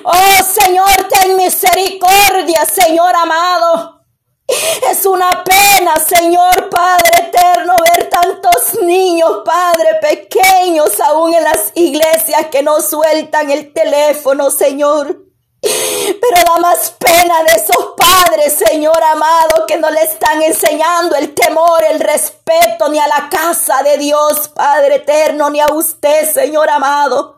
Oh 0.05 0.43
Señor, 0.43 1.09
ten 1.09 1.37
misericordia, 1.37 2.65
Señor 2.67 3.15
amado. 3.15 4.01
Es 4.47 5.07
una 5.07 5.43
pena, 5.43 5.95
Señor 5.97 6.69
Padre 6.69 7.29
eterno, 7.29 7.75
ver 7.95 8.11
tantos 8.11 8.83
niños, 8.83 9.41
Padre, 9.45 9.99
pequeños 10.03 11.01
aún 11.01 11.35
en 11.35 11.45
las 11.45 11.73
iglesias 11.75 12.47
que 12.51 12.63
no 12.63 12.81
sueltan 12.81 13.51
el 13.51 13.73
teléfono, 13.73 14.51
Señor. 14.51 15.25
Pero 15.63 16.43
da 16.47 16.61
más 16.61 16.91
pena 16.99 17.43
de 17.45 17.55
esos 17.55 17.95
padres, 17.97 18.53
Señor 18.69 19.03
amado, 19.03 19.65
que 19.67 19.79
no 19.79 19.91
le 19.91 20.03
están 20.03 20.43
enseñando 20.43 21.17
el 21.17 21.35
temor, 21.35 21.83
el 21.91 22.01
respeto, 22.01 22.91
ni 22.91 22.99
a 22.99 23.09
la 23.09 23.31
casa 23.31 23.83
de 23.83 23.97
Dios, 23.97 24.49
Padre 24.49 24.97
eterno, 24.97 25.49
ni 25.49 25.61
a 25.61 25.69
usted, 25.69 26.31
Señor 26.31 26.69
amado. 26.69 27.34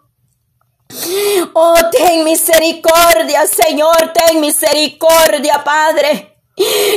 Oh, 1.55 1.75
ten 1.90 2.25
misericordia, 2.25 3.47
Señor, 3.47 4.12
ten 4.12 4.40
misericordia, 4.40 5.62
Padre. 5.64 6.38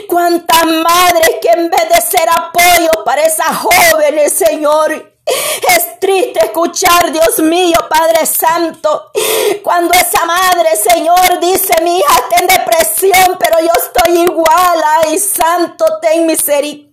Cuántas 0.07 0.65
madres 0.65 1.35
que 1.41 1.49
en 1.49 1.69
vez 1.69 1.89
de 1.89 2.01
ser 2.01 2.29
apoyo 2.29 3.03
para 3.03 3.25
esas 3.25 3.57
jóvenes, 3.57 4.33
Señor, 4.33 5.13
es 5.75 5.99
triste 5.99 6.39
escuchar, 6.45 7.11
Dios 7.11 7.39
mío, 7.39 7.77
Padre 7.89 8.25
Santo, 8.25 9.11
cuando 9.63 9.93
esa 9.93 10.25
madre, 10.25 10.75
Señor, 10.75 11.39
dice, 11.41 11.73
mi 11.83 11.97
hija 11.97 12.13
está 12.15 12.41
en 12.41 12.47
depresión, 12.47 13.37
pero 13.39 13.59
yo 13.59 13.71
estoy 13.77 14.19
igual. 14.23 14.83
Ay, 15.03 15.19
Santo, 15.19 15.85
ten 16.01 16.25
misericordia, 16.25 16.88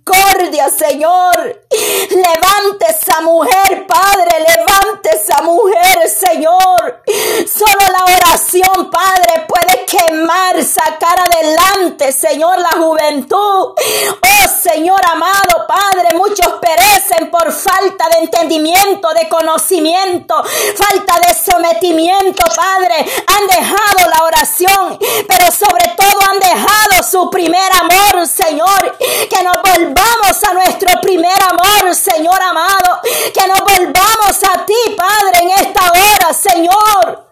Señor. 0.70 1.62
Levante 2.10 2.86
esa 2.88 3.20
mujer, 3.20 3.86
Padre, 3.86 4.44
levante 4.48 5.10
esa 5.12 5.42
mujer, 5.42 6.08
Señor. 6.08 7.02
Solo 7.46 7.92
la 7.92 8.16
oración, 8.16 8.90
Padre, 8.90 9.46
puede 9.46 9.84
quemar, 9.84 10.62
sacar 10.64 11.18
adelante, 11.18 12.12
Señor, 12.12 12.58
la 12.58 12.70
juventud. 12.70 13.36
Oh, 13.36 14.48
Señor 14.62 15.00
amado, 15.12 15.66
Padre, 15.66 16.14
muchos 16.14 16.54
perecen 16.60 17.30
por 17.30 17.52
falta 17.52 18.08
de 18.10 18.24
entendimiento, 18.24 19.12
de 19.14 19.28
conocimiento, 19.28 20.34
falta 20.76 21.20
de 21.26 21.34
sometimiento, 21.34 22.44
Padre. 22.54 23.06
Han 23.26 23.46
dejado 23.46 24.10
la 24.10 24.24
oración, 24.24 24.98
pero 25.28 25.50
sobre 25.50 25.94
todo 25.96 26.20
han 26.30 26.38
dejado 26.38 27.02
su 27.08 27.30
primer 27.30 27.70
amor, 27.80 28.26
Señor. 28.26 28.96
Que 28.98 29.42
nos 29.42 29.56
volvamos 29.96 30.44
a 30.44 30.52
nuestro 30.54 31.00
primer 31.00 31.42
amor, 31.42 31.94
Señor 31.94 32.40
amado. 32.42 33.00
Que 33.02 33.46
nos 33.48 33.60
volvamos 33.60 34.44
a 34.54 34.66
ti, 34.66 34.96
Padre, 34.96 35.42
en 35.42 35.50
esta 35.50 35.90
hora, 35.90 36.34
Señor. 36.34 37.26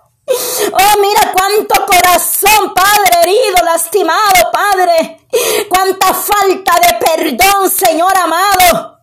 Oh, 0.72 1.00
mira 1.00 1.32
cuánto 1.32 1.86
corazón, 1.86 2.72
Padre, 2.72 3.20
herido, 3.22 3.62
lastimado, 3.64 4.50
Padre. 4.52 5.26
Cuánta 5.68 6.14
falta 6.14 6.80
de 6.80 6.94
perdón, 7.06 7.70
Señor 7.70 8.16
amado. 8.16 8.98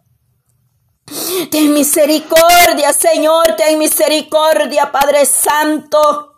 Ten 1.51 1.73
misericordia, 1.73 2.93
Señor, 2.93 3.55
ten 3.55 3.77
misericordia, 3.77 4.91
Padre 4.91 5.25
Santo. 5.25 6.30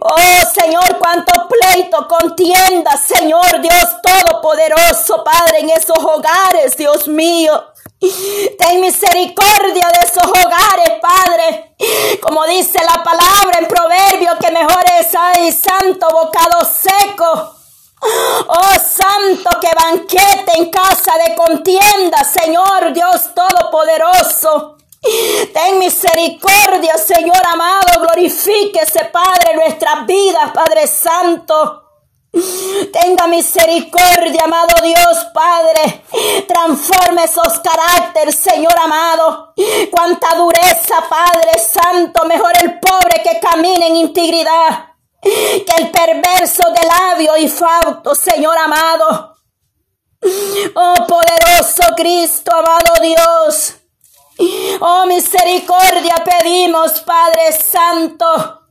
Oh 0.00 0.60
Señor, 0.60 0.98
cuánto 0.98 1.32
pleito, 1.48 2.06
contienda, 2.08 2.96
Señor 2.96 3.60
Dios 3.60 3.84
Todopoderoso, 4.02 5.24
Padre, 5.24 5.60
en 5.60 5.70
esos 5.70 5.98
hogares, 5.98 6.76
Dios 6.76 7.08
mío. 7.08 7.64
Ten 8.00 8.80
misericordia 8.80 9.88
de 9.88 10.06
esos 10.06 10.24
hogares, 10.24 11.00
Padre. 11.00 11.74
Como 12.20 12.46
dice 12.46 12.78
la 12.84 13.02
palabra 13.02 13.58
en 13.58 13.68
Proverbio, 13.68 14.38
que 14.40 14.50
mejor 14.52 14.84
es, 14.98 15.08
ay, 15.14 15.52
santo 15.52 16.06
bocado 16.10 16.64
seco 16.64 17.56
Oh 18.02 18.78
santo, 18.78 19.50
que 19.60 19.68
banquete 19.74 20.52
en 20.56 20.70
casa 20.70 21.12
de 21.18 21.34
contienda, 21.34 22.24
Señor 22.24 22.92
Dios 22.94 23.34
Todopoderoso. 23.34 24.79
Ten 25.00 25.78
misericordia, 25.78 26.96
Señor 26.98 27.42
amado, 27.46 28.00
glorifíquese, 28.00 29.06
Padre, 29.06 29.54
nuestras 29.54 30.06
vidas, 30.06 30.50
Padre 30.52 30.86
Santo. 30.86 31.84
Tenga 32.92 33.26
misericordia, 33.26 34.44
amado 34.44 34.74
Dios, 34.82 35.26
Padre. 35.34 36.04
Transforme 36.46 37.24
esos 37.24 37.58
caracteres, 37.58 38.36
Señor 38.36 38.78
amado. 38.78 39.52
Cuánta 39.90 40.34
dureza, 40.36 41.08
Padre 41.08 41.58
Santo. 41.58 42.24
Mejor 42.26 42.52
el 42.62 42.78
pobre 42.78 43.22
que 43.22 43.40
camina 43.40 43.86
en 43.86 43.96
integridad 43.96 44.90
que 45.22 45.74
el 45.78 45.90
perverso 45.90 46.62
de 46.70 46.86
labio 46.86 47.36
y 47.36 47.48
fauto, 47.48 48.14
Señor 48.14 48.56
amado. 48.56 49.36
Oh 50.74 50.94
poderoso 51.06 51.82
Cristo, 51.96 52.54
amado 52.54 52.94
Dios. 53.02 53.79
Oh 54.80 55.04
misericordia 55.06 56.14
pedimos, 56.24 57.00
Padre 57.00 57.52
Santo. 57.52 58.62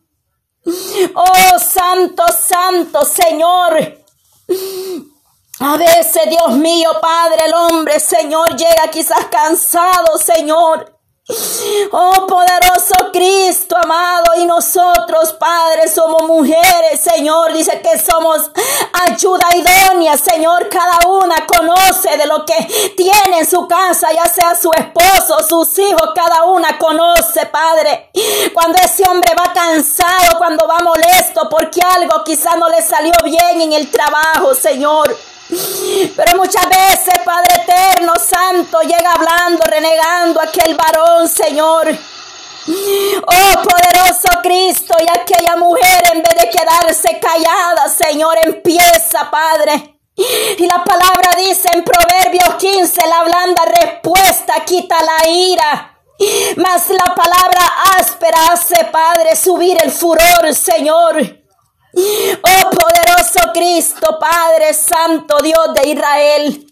Oh 1.15 1.59
Santo, 1.59 2.23
Santo 2.31 3.05
Señor. 3.05 3.99
A 5.59 5.77
veces, 5.77 6.29
Dios 6.29 6.51
mío, 6.57 6.89
Padre, 7.01 7.45
el 7.45 7.53
hombre, 7.53 7.99
Señor, 7.99 8.55
llega 8.55 8.89
quizás 8.89 9.25
cansado, 9.25 10.17
Señor. 10.17 10.98
Oh 11.91 12.25
poderoso 12.27 13.11
Cristo 13.13 13.75
amado 13.77 14.33
y 14.37 14.45
nosotros 14.47 15.33
padres 15.33 15.93
somos 15.93 16.23
mujeres 16.23 16.99
Señor. 17.01 17.53
Dice 17.53 17.81
que 17.81 17.99
somos 17.99 18.49
ayuda 19.07 19.45
idónea 19.55 20.17
Señor. 20.17 20.67
Cada 20.69 21.07
una 21.07 21.45
conoce 21.45 22.17
de 22.17 22.25
lo 22.25 22.43
que 22.45 22.93
tiene 22.97 23.39
en 23.39 23.49
su 23.49 23.67
casa 23.67 24.07
ya 24.11 24.25
sea 24.25 24.55
su 24.55 24.71
esposo 24.73 25.37
sus 25.47 25.77
hijos. 25.77 26.09
Cada 26.15 26.45
una 26.45 26.79
conoce 26.79 27.45
Padre. 27.45 28.09
Cuando 28.53 28.79
ese 28.79 29.03
hombre 29.07 29.35
va 29.37 29.53
cansado 29.53 30.37
cuando 30.39 30.67
va 30.67 30.79
molesto 30.79 31.47
porque 31.49 31.81
algo 31.81 32.23
quizá 32.23 32.55
no 32.55 32.69
le 32.69 32.81
salió 32.81 33.13
bien 33.23 33.61
en 33.61 33.73
el 33.73 33.91
trabajo 33.91 34.55
Señor 34.55 35.15
pero 36.15 36.37
muchas 36.37 36.67
veces, 36.69 37.13
Padre 37.25 37.55
eterno, 37.55 38.13
santo, 38.15 38.81
llega 38.81 39.11
hablando, 39.13 39.63
renegando 39.65 40.39
a 40.39 40.43
aquel 40.43 40.75
varón, 40.75 41.27
Señor. 41.27 41.87
Oh 43.25 43.61
poderoso 43.63 44.29
Cristo, 44.43 44.95
y 44.99 45.19
aquella 45.19 45.55
mujer 45.55 46.03
en 46.13 46.21
vez 46.21 46.35
de 46.39 46.49
quedarse 46.49 47.19
callada, 47.19 47.89
Señor, 47.89 48.37
empieza, 48.43 49.31
Padre, 49.31 49.99
Y 50.15 50.67
la 50.67 50.83
palabra 50.83 51.31
dice 51.37 51.69
en 51.73 51.83
Proverbios 51.83 52.55
15, 52.55 53.01
la 53.07 53.23
blanda 53.23 53.63
respuesta 53.65 54.65
quita 54.65 54.97
la 55.01 55.29
ira. 55.29 55.95
Mas 56.57 56.89
la 56.89 57.15
palabra 57.15 57.61
áspera 57.97 58.51
hace, 58.51 58.85
Padre, 58.85 59.35
subir 59.35 59.77
el 59.81 59.89
furor, 59.89 60.53
Señor. 60.53 61.38
Oh 61.95 62.69
poderoso 62.69 63.51
Cristo, 63.53 64.17
Padre 64.19 64.73
Santo, 64.73 65.37
Dios 65.41 65.73
de 65.73 65.89
Israel. 65.89 66.65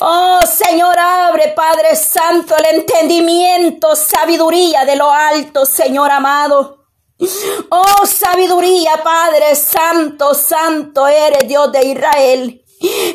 Oh 0.00 0.40
Señor, 0.46 0.98
abre, 0.98 1.52
Padre 1.54 1.94
Santo, 1.96 2.56
el 2.56 2.80
entendimiento, 2.80 3.94
sabiduría 3.94 4.84
de 4.84 4.96
lo 4.96 5.10
alto, 5.10 5.64
Señor 5.64 6.10
amado. 6.10 6.86
Oh 7.70 8.06
sabiduría, 8.06 9.02
Padre 9.02 9.56
Santo, 9.56 10.34
Santo 10.34 11.06
eres 11.06 11.48
Dios 11.48 11.72
de 11.72 11.84
Israel. 11.86 12.64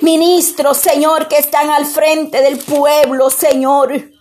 Ministros, 0.02 0.78
Señor, 0.78 1.28
que 1.28 1.38
están 1.38 1.70
al 1.70 1.86
frente 1.86 2.42
del 2.42 2.58
pueblo, 2.60 3.30
Señor. 3.30 4.12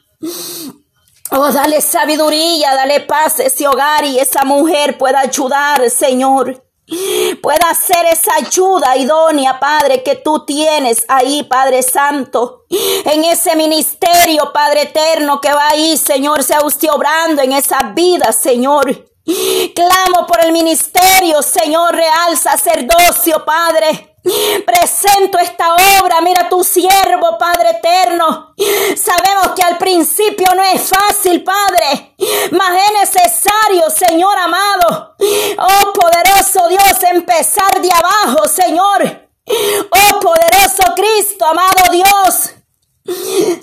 Oh, 1.32 1.50
dale 1.50 1.80
sabiduría, 1.80 2.74
dale 2.74 3.00
paz 3.00 3.40
a 3.40 3.44
ese 3.44 3.66
hogar 3.66 4.04
y 4.04 4.18
esa 4.18 4.44
mujer 4.44 4.98
pueda 4.98 5.20
ayudar, 5.20 5.88
Señor. 5.90 6.62
Pueda 7.42 7.74
ser 7.74 8.04
esa 8.06 8.34
ayuda 8.34 8.96
idónea, 8.96 9.58
Padre, 9.58 10.02
que 10.02 10.16
tú 10.16 10.44
tienes 10.44 11.04
ahí, 11.08 11.42
Padre 11.44 11.82
Santo. 11.82 12.64
En 13.04 13.24
ese 13.24 13.56
ministerio, 13.56 14.52
Padre 14.52 14.82
eterno, 14.82 15.40
que 15.40 15.52
va 15.52 15.68
ahí, 15.68 15.96
Señor, 15.96 16.42
sea 16.42 16.64
usted 16.64 16.88
obrando 16.90 17.42
en 17.42 17.52
esa 17.52 17.78
vida, 17.94 18.32
Señor. 18.32 19.06
Clamo 19.74 20.26
por 20.26 20.44
el 20.44 20.52
ministerio, 20.52 21.42
Señor, 21.42 21.94
real 21.94 22.36
sacerdocio, 22.36 23.44
Padre. 23.44 24.11
Presento 24.22 25.38
esta 25.38 25.74
obra, 25.74 26.20
mira 26.20 26.48
tu 26.48 26.62
siervo, 26.62 27.36
Padre 27.38 27.70
eterno. 27.70 28.54
Sabemos 28.96 29.52
que 29.56 29.62
al 29.62 29.78
principio 29.78 30.46
no 30.54 30.62
es 30.62 30.88
fácil, 30.88 31.42
Padre, 31.42 32.14
mas 32.52 32.78
es 32.86 33.16
necesario, 33.16 33.90
Señor 33.90 34.38
amado. 34.38 35.16
Oh 35.58 35.92
poderoso 35.92 36.68
Dios, 36.68 37.02
empezar 37.10 37.80
de 37.80 37.90
abajo, 37.90 38.46
Señor. 38.46 39.28
Oh 39.90 40.20
poderoso 40.20 40.94
Cristo, 40.94 41.44
amado 41.44 41.90
Dios. 41.90 42.52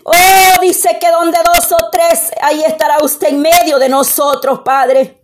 Oh, 0.04 0.62
dice 0.62 0.98
que 1.00 1.10
donde 1.10 1.38
dos 1.44 1.72
o 1.72 1.90
tres, 1.90 2.32
ahí 2.42 2.62
estará 2.66 2.98
usted 3.02 3.30
en 3.30 3.42
medio 3.42 3.80
de 3.80 3.88
nosotros, 3.88 4.60
Padre. 4.66 5.24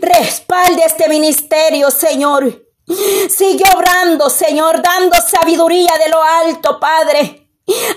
Respalde 0.00 0.84
este 0.84 1.08
ministerio, 1.08 1.90
Señor. 1.90 2.71
Sigue 2.86 3.64
obrando, 3.74 4.28
Señor, 4.28 4.82
dando 4.82 5.16
sabiduría 5.20 5.92
de 6.04 6.10
lo 6.10 6.22
alto, 6.22 6.78
Padre. 6.80 7.38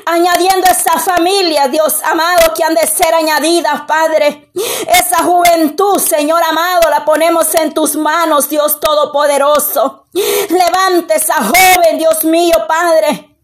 Añadiendo 0.05 0.67
esa 0.67 0.99
familia, 0.99 1.67
Dios 1.67 1.95
amado, 2.03 2.53
que 2.53 2.63
han 2.63 2.75
de 2.75 2.85
ser 2.85 3.13
añadidas, 3.13 3.81
Padre. 3.87 4.51
Esa 4.87 5.23
juventud, 5.23 5.97
Señor 5.97 6.41
amado, 6.43 6.89
la 6.89 7.03
ponemos 7.03 7.53
en 7.55 7.73
tus 7.73 7.95
manos, 7.95 8.47
Dios 8.47 8.79
Todopoderoso. 8.79 10.05
Levante 10.13 11.15
esa 11.15 11.35
joven, 11.35 11.97
Dios 11.97 12.23
mío, 12.23 12.55
Padre. 12.67 13.34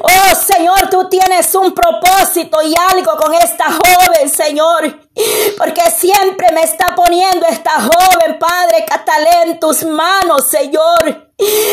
Oh 0.00 0.34
Señor, 0.36 0.88
tú 0.88 1.08
tienes 1.08 1.52
un 1.54 1.74
propósito 1.74 2.62
y 2.62 2.72
algo 2.90 3.16
con 3.16 3.34
esta 3.34 3.64
joven, 3.64 4.30
Señor. 4.30 5.00
Porque 5.56 5.82
siempre 5.90 6.52
me 6.52 6.62
está 6.62 6.94
poniendo 6.94 7.46
esta 7.46 7.72
joven, 7.72 8.38
Padre, 8.38 8.84
Catalé 8.86 9.42
en 9.46 9.60
tus 9.60 9.82
manos, 9.84 10.46
Señor. 10.46 11.28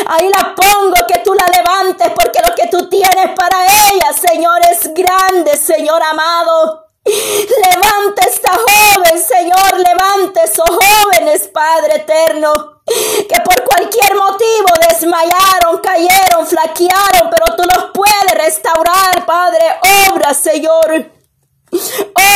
Ahí 0.08 0.30
la 0.30 0.56
pongo, 0.56 0.96
que 1.08 1.20
tú 1.20 1.34
la 1.34 1.46
levantes, 1.56 2.10
porque 2.16 2.40
lo 2.48 2.56
que 2.56 2.68
tú 2.68 2.90
tienes 2.90 3.30
para 3.36 3.66
ella, 3.66 4.14
Señor, 4.14 4.60
es 4.72 4.94
grande, 4.94 5.56
Señor 5.56 6.02
amado. 6.02 6.85
Levante 7.06 8.28
esta 8.28 8.52
joven, 8.52 9.22
Señor, 9.22 9.78
levante 9.78 10.42
esos 10.44 10.70
jóvenes, 10.70 11.48
Padre 11.54 11.98
eterno 11.98 12.76
que 12.86 13.42
por 13.44 13.64
cualquier 13.64 14.16
motivo 14.16 14.68
desmayaron, 14.90 15.80
cayeron, 15.82 16.46
flaquearon, 16.46 17.30
pero 17.32 17.56
tú 17.56 17.64
los 17.64 17.92
puedes 17.94 18.46
restaurar, 18.46 19.26
Padre. 19.26 19.66
Obra, 20.12 20.34
Señor. 20.34 21.12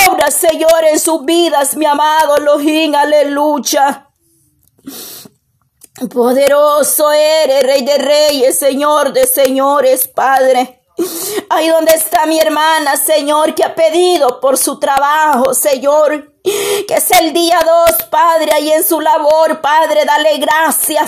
Obra, 0.07 0.31
Señor, 0.31 0.83
en 0.89 0.99
sus 0.99 1.23
vidas, 1.23 1.75
mi 1.75 1.85
amado 1.85 2.38
Elohim, 2.38 2.95
aleluya. 2.95 4.07
Poderoso 6.11 7.11
eres, 7.11 7.63
Rey 7.63 7.83
de 7.83 7.97
Reyes, 7.97 8.57
Señor 8.57 9.13
de 9.13 9.27
Señores, 9.27 10.08
Padre. 10.08 10.78
Ahí 11.49 11.69
donde 11.69 11.93
está 11.93 12.25
mi 12.25 12.39
hermana, 12.39 12.97
Señor, 12.97 13.55
que 13.55 13.63
ha 13.63 13.75
pedido 13.75 14.39
por 14.39 14.57
su 14.57 14.79
trabajo, 14.79 15.53
Señor. 15.53 16.33
Que 16.43 16.95
es 16.95 17.12
el 17.12 17.33
día 17.33 17.59
dos, 17.65 18.03
Padre, 18.09 18.51
ahí 18.53 18.71
en 18.71 18.83
su 18.83 18.99
labor, 19.01 19.62
Padre, 19.62 20.05
dale 20.05 20.38
gracia, 20.38 21.05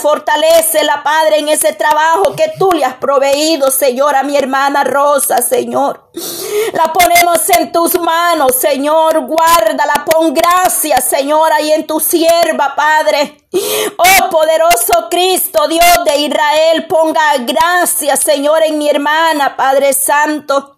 la 0.83 1.03
Padre, 1.03 1.39
en 1.39 1.49
ese 1.49 1.73
trabajo 1.73 2.35
que 2.35 2.51
tú 2.59 2.71
le 2.73 2.83
has 2.83 2.95
proveído, 2.95 3.71
Señor, 3.71 4.15
a 4.15 4.23
mi 4.23 4.35
hermana 4.35 4.83
Rosa, 4.83 5.41
Señor. 5.41 6.11
La 6.73 6.91
ponemos 6.93 7.49
en 7.49 7.71
tus 7.71 7.99
manos, 7.99 8.55
Señor, 8.55 9.25
guárdala, 9.25 10.05
pon 10.05 10.33
gracia, 10.33 11.01
Señor, 11.01 11.51
ahí 11.51 11.71
en 11.71 11.85
tu 11.85 11.99
sierva, 11.99 12.73
Padre. 12.75 13.37
Oh 13.97 14.29
poderoso 14.29 15.09
Cristo, 15.09 15.67
Dios 15.67 16.05
de 16.05 16.21
Israel, 16.21 16.87
ponga 16.87 17.37
gracia, 17.39 18.15
Señor, 18.15 18.63
en 18.63 18.77
mi 18.77 18.89
hermana, 18.89 19.57
Padre 19.57 19.93
Santo. 19.93 20.77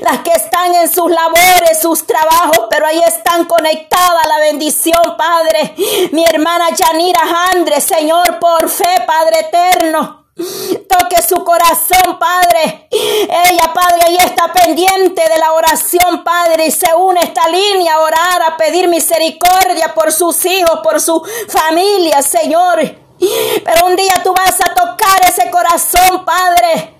Las 0.00 0.18
que 0.20 0.30
están 0.30 0.74
en 0.74 0.92
sus 0.92 1.10
labores, 1.10 1.80
sus 1.80 2.06
trabajos, 2.06 2.66
pero 2.70 2.86
ahí 2.86 3.02
están 3.06 3.44
conectadas 3.44 4.26
la 4.28 4.38
bendición, 4.38 5.16
Padre. 5.16 5.74
Mi 6.12 6.24
hermana 6.24 6.66
Yanira 6.70 7.20
Andre, 7.52 7.80
Señor, 7.80 8.38
por 8.38 8.68
fe, 8.68 9.04
Padre 9.06 9.40
eterno. 9.40 10.21
Toque 10.34 11.20
su 11.22 11.44
corazón, 11.44 12.18
Padre. 12.18 12.88
Ella, 12.90 13.72
Padre, 13.74 14.00
ahí 14.06 14.16
está 14.16 14.50
pendiente 14.52 15.22
de 15.28 15.38
la 15.38 15.52
oración, 15.52 16.24
Padre, 16.24 16.66
y 16.66 16.70
se 16.70 16.86
une 16.94 17.20
esta 17.20 17.48
línea 17.48 17.94
a 17.94 18.00
orar, 18.00 18.42
a 18.46 18.56
pedir 18.56 18.88
misericordia 18.88 19.92
por 19.94 20.10
sus 20.10 20.42
hijos, 20.46 20.80
por 20.82 21.00
su 21.00 21.22
familia, 21.48 22.22
Señor. 22.22 22.78
Pero 23.64 23.86
un 23.86 23.94
día 23.94 24.22
tú 24.24 24.32
vas 24.32 24.58
a 24.60 24.74
tocar 24.74 25.20
ese 25.28 25.50
corazón, 25.50 26.24
Padre. 26.24 26.94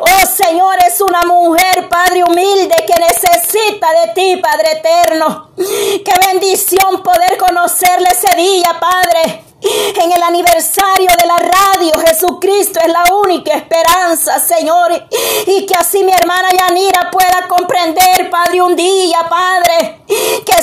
Oh 0.00 0.26
Señor, 0.26 0.74
es 0.84 1.00
una 1.00 1.22
mujer, 1.22 1.88
Padre 1.88 2.24
humilde, 2.24 2.74
que 2.84 3.00
necesita 3.00 3.86
de 4.04 4.12
ti, 4.12 4.36
Padre 4.42 4.72
eterno. 4.72 5.52
Qué 5.56 6.12
bendición 6.26 7.02
poder 7.02 7.38
conocerle 7.38 8.08
ese 8.08 8.36
día, 8.36 8.80
Padre. 8.80 9.51
En 9.62 10.10
el 10.10 10.22
aniversario 10.22 11.08
de 11.20 11.26
la 11.26 11.38
radio, 11.38 11.92
Jesucristo 12.04 12.80
es 12.80 12.88
la 12.88 13.04
única 13.24 13.54
esperanza, 13.54 14.40
Señor. 14.40 15.06
Y 15.46 15.64
que 15.66 15.74
así 15.74 16.02
mi 16.02 16.12
hermana 16.12 16.48
Yanira 16.50 17.10
pueda 17.12 17.46
comprender, 17.48 18.28
Padre, 18.28 18.60
un 18.60 18.74
día, 18.74 19.18
Padre, 19.28 20.02
que 20.44 20.62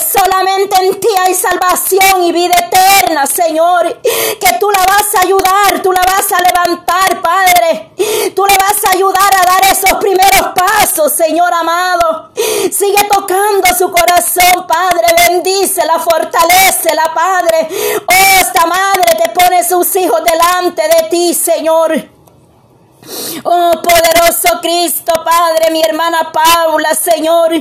salvación 1.33 2.23
y 2.23 2.31
vida 2.31 2.55
eterna, 2.57 3.25
Señor. 3.25 4.01
Que 4.01 4.57
tú 4.59 4.69
la 4.71 4.85
vas 4.85 5.15
a 5.15 5.21
ayudar, 5.21 5.81
tú 5.81 5.91
la 5.91 6.01
vas 6.01 6.31
a 6.31 6.41
levantar, 6.41 7.21
Padre. 7.21 7.91
Tú 8.35 8.45
le 8.45 8.55
vas 8.57 8.85
a 8.85 8.95
ayudar 8.95 9.33
a 9.33 9.45
dar 9.45 9.71
esos 9.71 9.93
primeros 9.95 10.53
pasos, 10.55 11.11
Señor 11.11 11.53
amado. 11.53 12.31
Sigue 12.71 13.03
tocando 13.09 13.67
su 13.77 13.91
corazón, 13.91 14.67
Padre. 14.67 15.07
Bendícela, 15.27 15.99
fortalecela, 15.99 17.13
Padre. 17.13 17.67
Oh, 18.07 18.39
esta 18.39 18.65
madre 18.65 19.17
te 19.17 19.29
pone 19.29 19.63
sus 19.63 19.95
hijos 19.95 20.21
delante 20.23 20.81
de 20.81 21.09
ti, 21.09 21.33
Señor. 21.33 22.18
Oh 23.43 23.71
poderoso 23.81 24.59
Cristo, 24.61 25.13
Padre, 25.23 25.71
mi 25.71 25.81
hermana 25.81 26.31
Paula, 26.31 26.93
Señor, 26.93 27.51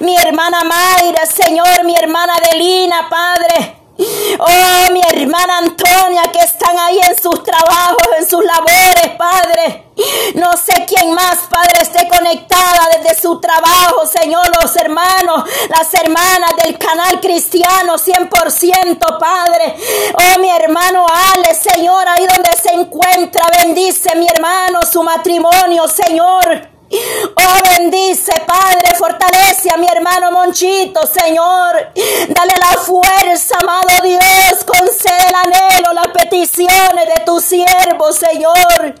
mi 0.00 0.16
hermana 0.16 0.62
Mayra, 0.64 1.26
Señor, 1.26 1.84
mi 1.84 1.94
hermana 1.96 2.34
Delina, 2.50 3.08
Padre. 3.08 3.77
Oh, 4.00 4.92
mi 4.92 5.00
hermana 5.12 5.58
Antonia, 5.58 6.22
que 6.32 6.38
están 6.38 6.78
ahí 6.78 7.00
en 7.00 7.20
sus 7.20 7.42
trabajos, 7.42 8.06
en 8.18 8.28
sus 8.28 8.44
labores, 8.44 9.08
Padre. 9.18 9.90
No 10.34 10.52
sé 10.52 10.86
quién 10.86 11.12
más, 11.14 11.38
Padre, 11.50 11.82
esté 11.82 12.06
conectada 12.08 12.88
desde 12.96 13.20
su 13.20 13.40
trabajo, 13.40 14.06
Señor, 14.06 14.44
los 14.62 14.76
hermanos, 14.76 15.42
las 15.68 15.92
hermanas 15.94 16.52
del 16.62 16.78
canal 16.78 17.20
cristiano 17.20 17.94
100%, 17.94 19.18
Padre. 19.18 19.74
Oh, 20.14 20.38
mi 20.38 20.50
hermano 20.50 21.04
Ale, 21.34 21.52
Señor, 21.56 22.06
ahí 22.06 22.26
donde 22.26 22.50
se 22.62 22.72
encuentra, 22.72 23.44
bendice 23.58 24.14
mi 24.14 24.28
hermano, 24.28 24.80
su 24.82 25.02
matrimonio, 25.02 25.88
Señor. 25.88 26.77
Oh, 26.90 27.58
bendice, 27.76 28.32
Padre, 28.46 28.94
fortalece 28.96 29.70
a 29.70 29.76
mi 29.76 29.86
hermano 29.86 30.30
Monchito, 30.32 31.06
Señor. 31.06 31.92
Dale 32.28 32.54
la 32.58 32.80
fuerza, 32.80 33.56
amado 33.60 34.02
Dios. 34.02 34.64
Concede 34.64 35.28
el 35.28 35.34
anhelo, 35.34 35.92
las 35.92 36.08
peticiones 36.08 37.06
de 37.14 37.24
tu 37.26 37.40
siervo, 37.40 38.12
Señor. 38.12 38.94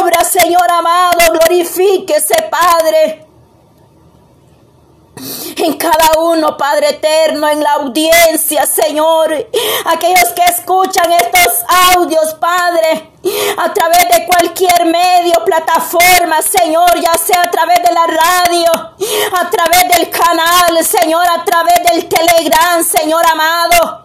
Obra, 0.00 0.24
Señor 0.24 0.70
amado, 0.70 1.32
glorifíquese, 1.32 2.48
Padre 2.50 3.33
en 5.64 5.74
cada 5.74 6.18
uno, 6.18 6.56
Padre 6.56 6.90
eterno, 6.90 7.48
en 7.48 7.62
la 7.62 7.72
audiencia, 7.74 8.66
Señor. 8.66 9.32
Aquellos 9.86 10.28
que 10.34 10.42
escuchan 10.42 11.10
estos 11.12 11.64
audios, 11.94 12.34
Padre, 12.34 13.12
a 13.56 13.72
través 13.72 14.08
de 14.10 14.26
cualquier 14.26 14.84
medio, 14.84 15.42
plataforma, 15.44 16.42
Señor, 16.42 17.00
ya 17.00 17.16
sea 17.16 17.44
a 17.44 17.50
través 17.50 17.82
de 17.82 17.94
la 17.94 18.06
radio, 18.06 18.70
a 18.74 19.50
través 19.50 19.88
del 19.96 20.10
canal, 20.10 20.84
Señor, 20.84 21.26
a 21.26 21.44
través 21.44 21.82
del 21.90 22.08
Telegram, 22.08 22.84
Señor 22.84 23.24
amado, 23.26 24.04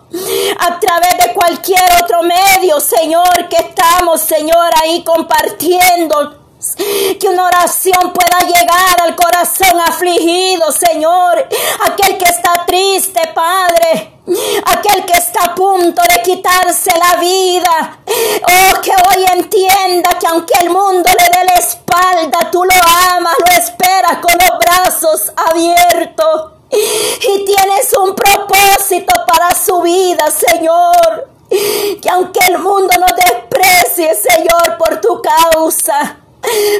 a 0.59 0.79
través 0.79 1.17
de 1.17 1.33
cualquier 1.33 1.91
otro 2.01 2.21
medio, 2.23 2.79
Señor, 2.79 3.49
que 3.49 3.57
estamos, 3.57 4.21
Señor, 4.21 4.71
ahí 4.81 5.03
compartiendo 5.03 6.38
que 6.75 7.27
una 7.27 7.45
oración 7.45 8.13
pueda 8.13 8.39
llegar 8.47 9.01
al 9.03 9.15
corazón 9.15 9.79
afligido, 9.79 10.71
Señor. 10.71 11.47
Aquel 11.85 12.17
que 12.17 12.25
está 12.25 12.65
triste, 12.65 13.21
Padre. 13.33 14.19
Aquel 14.65 15.05
que 15.05 15.17
está 15.17 15.45
a 15.45 15.55
punto 15.55 16.01
de 16.03 16.21
quitarse 16.21 16.91
la 16.97 17.19
vida. 17.19 17.99
Oh, 18.43 18.81
que 18.81 18.91
hoy 18.91 19.25
entienda 19.33 20.17
que 20.19 20.27
aunque 20.27 20.53
el 20.61 20.69
mundo 20.69 21.09
le 21.17 21.25
dé 21.25 21.45
la 21.45 21.55
espalda, 21.55 22.51
tú 22.51 22.63
lo 22.63 22.75
amas, 23.15 23.35
lo 23.39 23.51
esperas 23.57 24.17
con 24.21 24.33
los 24.33 24.59
brazos 24.59 25.31
abiertos. 25.49 26.51
Y 26.71 27.45
tienes 27.45 27.93
un 27.97 28.15
propósito 28.15 29.13
para 29.25 29.55
su 29.55 29.81
vida, 29.81 30.25
Señor. 30.29 31.29
Que 31.49 32.09
aunque 32.11 32.39
el 32.47 32.59
mundo 32.59 32.93
nos 32.99 33.15
desprecie, 33.15 34.13
Señor, 34.13 34.77
por 34.77 35.01
tu 35.01 35.19
causa, 35.21 36.18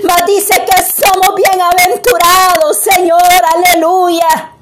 mas 0.04 0.26
dice 0.26 0.54
que 0.66 1.04
somos 1.04 1.36
bienaventurados, 1.36 2.78
Señor, 2.78 3.42
aleluya. 3.56 4.54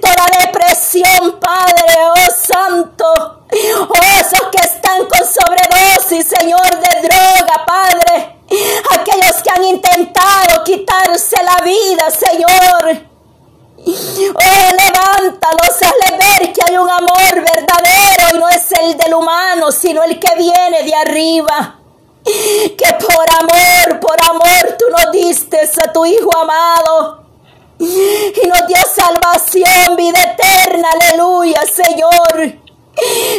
Toda 0.00 0.26
depresión, 0.40 1.38
Padre, 1.38 1.84
oh 2.14 2.30
Santo. 2.30 3.06
Oh, 3.52 4.20
esos 4.20 4.48
que 4.50 4.62
están 4.62 5.06
con 5.06 5.20
sobredosis, 5.26 6.26
Señor, 6.38 6.70
de 6.70 7.08
droga, 7.08 7.66
Padre. 7.66 8.36
Aquellos 8.90 9.42
que 9.42 9.50
han 9.54 9.64
intentado 9.64 10.64
quitarse 10.64 11.36
la 11.42 11.64
vida, 11.64 12.10
Señor. 12.10 13.10
Oh, 13.86 14.70
levántalos, 14.76 15.82
hazle 15.82 16.16
ver 16.18 16.52
que 16.52 16.60
hay 16.66 16.76
un 16.76 16.88
amor 16.88 17.34
verdadero 17.34 18.34
y 18.34 18.38
no 18.38 18.48
es 18.48 18.72
el 18.72 18.96
del 18.96 19.14
humano, 19.14 19.72
sino 19.72 20.02
el 20.02 20.18
que 20.18 20.34
viene 20.36 20.82
de 20.82 20.94
arriba 20.94 21.79
que 22.76 22.92
por 23.04 23.26
amor, 23.40 24.00
por 24.00 24.16
amor 24.28 24.76
tú 24.78 24.84
nos 24.90 25.12
diste 25.12 25.58
a 25.84 25.92
tu 25.92 26.04
Hijo 26.04 26.36
amado 26.36 27.24
y 27.78 28.46
nos 28.46 28.66
dio 28.66 28.76
salvación, 28.94 29.96
vida 29.96 30.20
eterna, 30.22 30.88
aleluya, 30.92 31.62
Señor. 31.62 32.58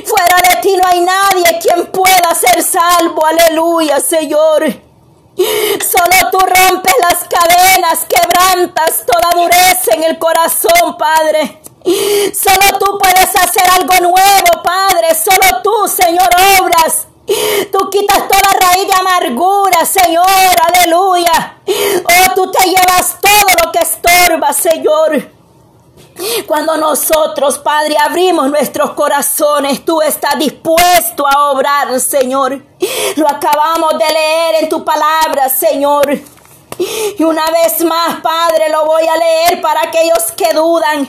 Fuera 0.05 0.37
de 0.49 0.61
ti 0.61 0.75
no 0.75 0.83
hay 0.87 1.01
nadie 1.01 1.59
quien 1.59 1.87
pueda 1.87 2.33
ser 2.33 2.63
salvo, 2.63 3.23
aleluya, 3.25 3.99
Señor. 3.99 4.63
Solo 5.35 6.29
tú 6.31 6.39
rompes 6.39 6.93
las 7.07 7.27
cadenas, 7.27 8.05
quebrantas 8.05 9.05
toda 9.05 9.43
dureza 9.43 9.93
en 9.93 10.03
el 10.03 10.17
corazón, 10.17 10.97
Padre. 10.97 11.61
Solo 12.33 12.79
tú 12.79 12.97
puedes 12.97 13.35
hacer 13.35 13.69
algo 13.79 13.93
nuevo, 13.99 14.63
Padre. 14.63 15.15
Solo 15.15 15.61
tú, 15.63 15.87
Señor, 15.87 16.29
obras 16.59 17.07
Tú 17.25 17.89
quitas 17.89 18.27
toda 18.27 18.53
raíz 18.59 18.87
de 18.87 18.93
amargura, 18.93 19.85
Señor, 19.85 20.25
aleluya. 20.73 21.57
Oh, 22.03 22.33
tú 22.35 22.51
te 22.51 22.67
llevas 22.67 23.17
todo 23.21 23.65
lo 23.65 23.71
que 23.71 23.79
estorba, 23.79 24.51
Señor. 24.53 25.31
Cuando 26.45 26.77
nosotros, 26.77 27.59
Padre, 27.59 27.95
abrimos 27.99 28.49
nuestros 28.49 28.91
corazones, 28.91 29.85
tú 29.85 30.01
estás 30.01 30.37
dispuesto 30.37 31.25
a 31.27 31.51
obrar, 31.51 31.99
Señor. 31.99 32.61
Lo 33.15 33.27
acabamos 33.27 33.97
de 33.97 34.13
leer 34.13 34.55
en 34.63 34.69
tu 34.69 34.83
palabra, 34.83 35.47
Señor. 35.49 36.19
Y 37.17 37.23
una 37.23 37.45
vez 37.51 37.83
más, 37.85 38.21
Padre, 38.21 38.69
lo 38.69 38.85
voy 38.85 39.03
a 39.07 39.15
leer 39.15 39.61
para 39.61 39.81
aquellos 39.83 40.31
que 40.35 40.53
dudan, 40.53 41.07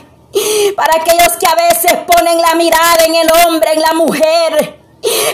para 0.75 0.95
aquellos 0.95 1.33
que 1.37 1.47
a 1.47 1.55
veces 1.55 1.93
ponen 2.05 2.39
la 2.41 2.55
mirada 2.55 3.05
en 3.05 3.15
el 3.15 3.27
hombre, 3.31 3.73
en 3.73 3.81
la 3.81 3.93
mujer 3.93 4.82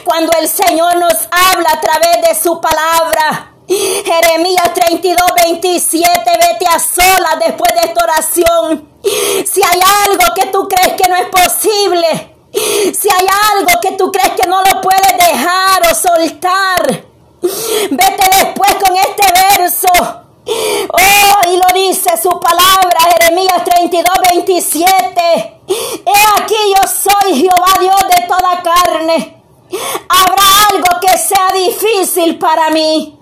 cuando 0.04 0.32
el 0.40 0.48
Señor 0.48 0.98
nos 0.98 1.14
habla 1.32 1.72
a 1.72 1.82
través 1.82 2.28
de 2.28 2.42
su 2.42 2.60
palabra. 2.60 3.54
Jeremías 3.68 4.74
32, 4.74 5.18
27, 5.46 6.20
vete 6.26 6.66
a 6.68 6.80
solas 6.80 7.38
después 7.46 7.72
de 7.80 7.88
esta 7.88 8.04
oración. 8.04 8.90
Si 9.04 9.62
hay 9.62 9.80
algo 10.08 10.34
que 10.36 10.48
tú 10.48 10.68
crees 10.68 11.00
que 11.00 11.08
no 11.08 11.16
es 11.16 11.28
posible, 11.28 12.36
si 12.52 13.08
hay 13.10 13.28
algo 13.56 13.80
que 13.80 13.92
tú 13.92 14.12
crees 14.12 14.32
que 14.32 14.48
no 14.48 14.62
lo 14.64 14.82
puedes 14.82 15.18
dejar 15.18 15.82
o 15.92 15.96
soltar, 15.96 17.06
vete 17.92 18.24
después 18.38 18.76
con 18.84 18.98
este 18.98 19.24
verso. 19.58 19.88
Oh, 20.92 21.52
y 21.52 21.58
lo 21.58 21.68
dice 21.76 22.10
su 22.20 22.40
palabra, 22.40 23.02
Jeremías 23.20 23.64
32, 23.64 24.04
27. 24.32 25.62
He 25.68 26.42
aquí 26.42 26.56
yo 26.76 26.88
soy 26.88 27.40
Jehová 27.40 27.78
Dios 27.80 28.08
de 28.08 28.28
toda 28.28 28.64
carne 28.64 29.38
¿Habrá 30.10 30.44
algo 30.72 31.00
que 31.02 31.18
sea 31.18 31.50
difícil 31.54 32.38
para 32.40 32.70
mí? 32.72 33.18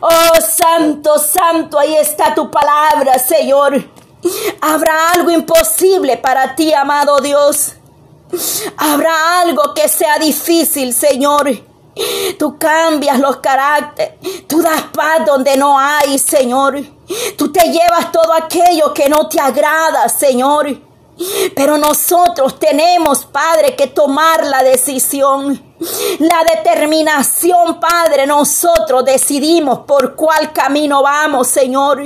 Oh, 0.00 0.40
santo, 0.40 1.18
santo, 1.18 1.78
ahí 1.78 1.94
está 1.96 2.34
tu 2.34 2.50
palabra, 2.50 3.18
Señor. 3.18 3.82
¿Habrá 4.60 5.10
algo 5.14 5.30
imposible 5.30 6.16
para 6.16 6.54
ti, 6.54 6.72
amado 6.72 7.20
Dios? 7.20 7.72
¿Habrá 8.76 9.40
algo 9.40 9.74
que 9.74 9.88
sea 9.88 10.18
difícil, 10.18 10.94
Señor? 10.94 11.50
Tú 12.38 12.58
cambias 12.58 13.18
los 13.18 13.38
caracteres. 13.38 14.46
Tú 14.46 14.62
das 14.62 14.82
paz 14.92 15.26
donde 15.26 15.56
no 15.56 15.78
hay, 15.78 16.18
Señor. 16.18 16.80
Tú 17.36 17.52
te 17.52 17.68
llevas 17.70 18.12
todo 18.12 18.32
aquello 18.32 18.94
que 18.94 19.08
no 19.08 19.28
te 19.28 19.40
agrada, 19.40 20.08
Señor. 20.08 20.89
Pero 21.54 21.76
nosotros 21.76 22.58
tenemos, 22.58 23.26
Padre, 23.26 23.76
que 23.76 23.88
tomar 23.88 24.44
la 24.44 24.62
decisión. 24.62 25.62
La 26.18 26.44
determinación, 26.54 27.80
Padre, 27.80 28.26
nosotros 28.26 29.04
decidimos 29.04 29.80
por 29.80 30.14
cuál 30.14 30.52
camino 30.52 31.02
vamos, 31.02 31.48
Señor. 31.48 32.02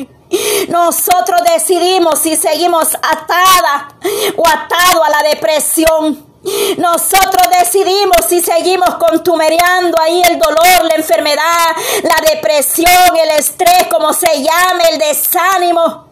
Nosotros 0.69 1.41
decidimos 1.53 2.19
si 2.19 2.37
seguimos 2.37 2.95
atada 2.95 3.89
o 4.37 4.49
atado 4.49 5.05
a 5.05 5.11
la 5.11 5.29
depresión. 5.31 6.35
Nosotros 6.77 7.43
decidimos 7.59 8.27
si 8.29 8.41
seguimos 8.41 8.97
contumereando 8.97 9.99
ahí 10.01 10.23
el 10.29 10.39
dolor, 10.39 10.85
la 10.85 10.97
enfermedad, 10.97 11.69
la 12.03 12.17
depresión, 12.33 13.17
el 13.17 13.39
estrés, 13.39 13.87
como 13.91 14.13
se 14.13 14.27
llame, 14.27 14.85
el 14.93 14.99
desánimo. 14.99 16.05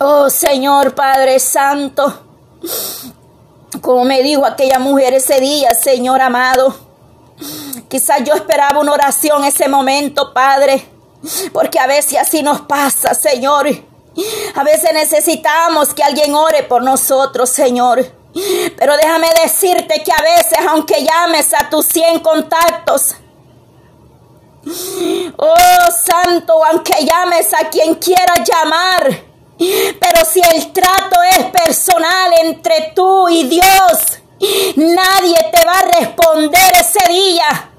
Oh 0.00 0.30
Señor 0.30 0.94
Padre 0.94 1.40
Santo, 1.40 2.22
como 3.80 4.04
me 4.04 4.22
dijo 4.22 4.46
aquella 4.46 4.78
mujer 4.78 5.14
ese 5.14 5.40
día, 5.40 5.74
Señor 5.74 6.22
amado, 6.22 6.72
quizás 7.88 8.22
yo 8.24 8.34
esperaba 8.34 8.78
una 8.78 8.92
oración 8.92 9.42
ese 9.42 9.68
momento, 9.68 10.32
Padre, 10.32 10.86
porque 11.52 11.80
a 11.80 11.88
veces 11.88 12.20
así 12.20 12.44
nos 12.44 12.60
pasa, 12.60 13.12
Señor. 13.12 13.66
A 14.54 14.62
veces 14.62 14.92
necesitamos 14.92 15.92
que 15.94 16.04
alguien 16.04 16.32
ore 16.32 16.62
por 16.62 16.82
nosotros, 16.82 17.50
Señor. 17.50 18.06
Pero 18.76 18.96
déjame 18.96 19.28
decirte 19.42 20.04
que 20.04 20.12
a 20.12 20.22
veces, 20.22 20.58
aunque 20.68 21.04
llames 21.04 21.52
a 21.54 21.68
tus 21.68 21.86
100 21.86 22.20
contactos, 22.20 23.16
oh 25.36 25.90
Santo, 25.90 26.64
aunque 26.66 27.04
llames 27.04 27.52
a 27.52 27.68
quien 27.68 27.96
quieras 27.96 28.48
llamar, 28.48 29.27
pero 29.58 30.24
si 30.24 30.40
el 30.54 30.72
trato 30.72 31.20
es 31.36 31.44
personal 31.46 32.32
entre 32.42 32.92
tú 32.94 33.28
y 33.28 33.44
Dios, 33.48 34.18
nadie 34.76 35.36
te 35.52 35.66
va 35.66 35.78
a 35.80 36.00
responder 36.00 36.72
ese 36.74 37.12
día. 37.12 37.70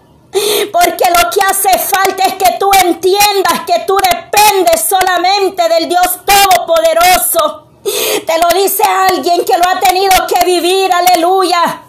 Porque 0.71 1.05
lo 1.09 1.29
que 1.31 1.41
hace 1.41 1.69
falta 1.79 2.23
es 2.25 2.33
que 2.33 2.57
tú 2.59 2.69
entiendas 2.83 3.61
que 3.65 3.83
tú 3.87 3.97
dependes 3.97 4.81
solamente 4.87 5.67
del 5.69 5.89
Dios 5.89 6.19
Todopoderoso. 6.25 7.67
Te 7.83 8.33
lo 8.37 8.61
dice 8.61 8.83
alguien 9.09 9.43
que 9.45 9.57
lo 9.57 9.67
ha 9.67 9.79
tenido 9.79 10.13
que 10.27 10.45
vivir, 10.45 10.91
aleluya. 10.91 11.83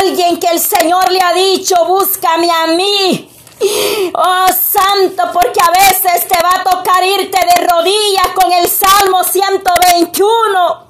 Alguien 0.00 0.38
que 0.38 0.48
el 0.48 0.60
Señor 0.60 1.10
le 1.10 1.20
ha 1.20 1.32
dicho, 1.32 1.74
búscame 1.86 2.48
a 2.50 2.66
mí 2.68 3.28
Oh 3.60 4.46
Santo, 4.48 5.24
porque 5.32 5.60
a 5.60 5.70
veces 5.70 6.28
te 6.28 6.42
va 6.42 6.60
a 6.60 6.64
tocar 6.64 7.02
irte 7.04 7.38
de 7.38 7.66
rodillas 7.66 8.28
con 8.34 8.52
el 8.52 8.68
Salmo 8.68 9.24
121. 9.24 10.86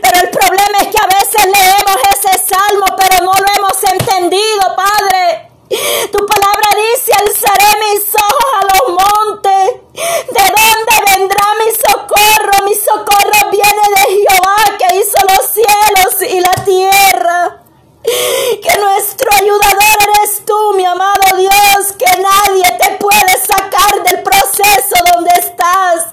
Pero 0.00 0.20
el 0.20 0.30
problema 0.30 0.78
es 0.80 0.88
que 0.88 0.98
a 0.98 1.06
veces 1.06 1.44
leemos 1.44 1.98
ese 2.12 2.44
salmo, 2.44 2.86
pero 2.96 3.24
no 3.24 3.32
lo 3.32 3.46
hemos 3.56 3.82
entendido, 3.84 4.76
Padre. 4.76 5.50
Tu 5.68 6.26
palabra 6.26 6.68
dice, 6.92 7.12
alzaré 7.18 7.80
mis 7.80 8.14
ojos 8.14 8.50
a 8.60 8.64
los 8.74 8.88
montes. 8.90 9.80
¿De 9.94 10.42
dónde 10.42 11.12
vendrá 11.12 11.44
mi 11.58 11.70
socorro? 11.72 12.64
Mi 12.64 12.74
socorro 12.74 13.50
viene 13.50 13.82
de 13.96 14.04
Jehová 14.14 14.78
que 14.78 14.96
hizo 14.96 15.18
los 15.28 15.50
cielos 15.50 16.32
y 16.32 16.40
la 16.40 16.64
tierra. 16.64 17.63
Que 18.04 18.78
nuestro 18.78 19.30
ayudador 19.32 19.96
eres 20.02 20.44
tú, 20.44 20.74
mi 20.76 20.84
amado 20.84 21.36
Dios, 21.38 21.92
que 21.98 22.20
nadie 22.20 22.70
te 22.78 22.96
puede 22.98 23.38
sacar 23.38 24.02
del 24.02 24.22
proceso 24.22 24.96
donde 25.14 25.30
estás. 25.38 26.06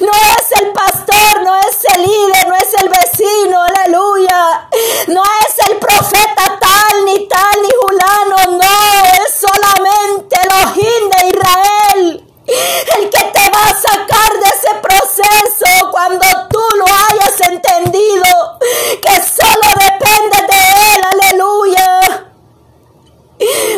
No 0.00 0.10
es 0.10 0.60
el 0.62 0.72
pastor, 0.72 1.42
no 1.42 1.54
es 1.56 1.76
el 1.94 2.02
líder, 2.02 2.48
no 2.48 2.54
es 2.54 2.74
el 2.80 2.88
vecino, 2.88 3.62
aleluya. 3.62 4.68
No 5.08 5.22
es 5.22 5.68
el 5.68 5.76
profeta 5.76 6.58
tal, 6.58 7.04
ni 7.04 7.28
tal, 7.28 7.62
ni 7.62 7.68
fulano, 7.82 8.58
no, 8.58 9.04
es 9.04 9.34
solamente 9.38 10.36
el 10.42 10.66
ojín 10.66 11.10
de 11.10 11.26
Israel. 11.28 12.30
El 12.46 13.10
que 13.10 13.24
te 13.24 13.50
va 13.50 13.64
a 13.66 13.80
sacar 13.80 14.32
de 14.32 14.46
ese 14.46 14.74
proceso 14.82 15.90
cuando 15.90 16.26
tú 16.50 16.62
lo 16.76 16.84
hayas 16.86 17.40
entendido, 17.48 18.58
que 19.00 19.22
solo 19.22 19.73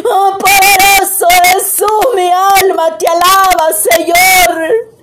Oh, 0.05 0.39
poderoso 0.39 1.27
Jesús, 1.45 2.07
mi 2.15 2.31
alma 2.31 2.97
te 2.99 3.07
alaba, 3.09 3.73
Señor. 3.73 4.97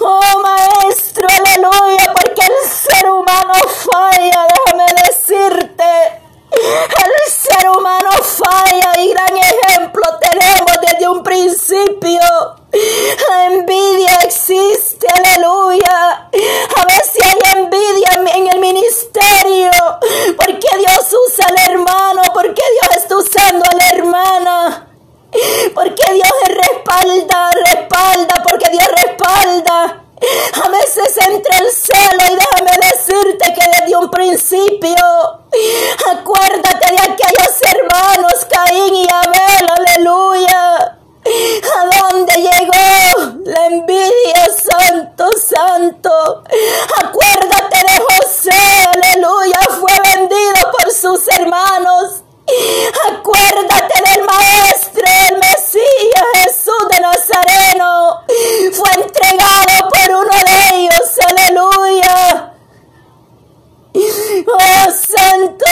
Oh, 0.00 0.40
Maestro, 0.40 1.26
aleluya, 1.28 2.12
porque 2.14 2.42
el 2.42 2.68
ser 2.68 3.10
humano 3.10 3.54
falla, 3.54 4.46
déjame 4.48 4.86
decirte. 5.08 6.22
El 6.52 7.32
ser 7.32 7.68
humano 7.70 8.10
falla 8.22 8.92
y 8.98 9.10
gran 9.10 9.36
ejemplo 9.36 10.02
tenemos 10.20 10.72
desde 10.80 11.08
un 11.08 11.22
principio. 11.22 12.20
La 13.28 13.44
envidia 13.46 14.18
existe, 14.22 15.06
aleluya. 15.08 16.28
A 16.30 16.86
si 17.04 17.22
hay 17.22 17.62
envidia 17.62 18.08
en 18.34 18.48
el 18.48 18.60
ministerio. 18.60 19.70
Porque 20.36 20.68
Dios 20.78 21.06
usa 21.26 21.46
al 21.46 21.72
hermano, 21.72 22.22
porque 22.34 22.62
Dios 22.62 22.96
está 22.96 23.16
usando 23.16 23.64
a 23.64 23.74
la 23.74 23.90
hermana. 23.90 24.88
Porque 25.74 26.12
Dios 26.12 26.32
respalda, 26.48 27.50
respalda, 27.64 28.42
porque 28.46 28.70
Dios 28.70 28.86
respalda. 29.04 30.02
A 30.64 30.68
veces 30.70 31.16
entra 31.28 31.58
el 31.58 31.70
celo 31.70 32.24
y 32.30 32.36
déjame 32.36 32.78
decirte 32.90 33.52
que 33.52 33.80
desde 33.80 33.96
un 33.96 34.10
principio, 34.10 34.96
acuérdate 36.10 36.90
de 36.90 37.00
aquellos 37.00 37.62
hermanos 37.62 38.46
Caín 38.48 38.94
y 38.94 39.06
Abel, 39.10 39.68
aleluya. 39.76 40.95
¿A 41.26 42.10
dónde 42.12 42.32
llegó 42.34 43.34
la 43.44 43.66
envidia, 43.66 44.46
santo, 44.62 45.26
santo? 45.36 46.44
Acuérdate 46.98 47.78
de 47.78 48.00
José, 48.04 48.50
aleluya, 48.94 49.58
fue 49.80 49.92
vendido 50.14 50.70
por 50.70 50.92
sus 50.92 51.26
hermanos. 51.28 52.22
Acuérdate 53.10 54.02
del 54.08 54.24
Maestro, 54.24 55.04
el 55.28 55.38
Mesías, 55.38 56.26
Jesús 56.34 56.88
de 56.90 57.00
Nazareno. 57.00 58.22
Fue 58.72 58.90
entregado 59.02 59.88
por 59.88 60.10
uno 60.14 60.32
de 60.44 60.76
ellos, 60.76 61.18
aleluya. 61.28 62.52
Oh, 64.46 64.90
santo, 64.90 65.65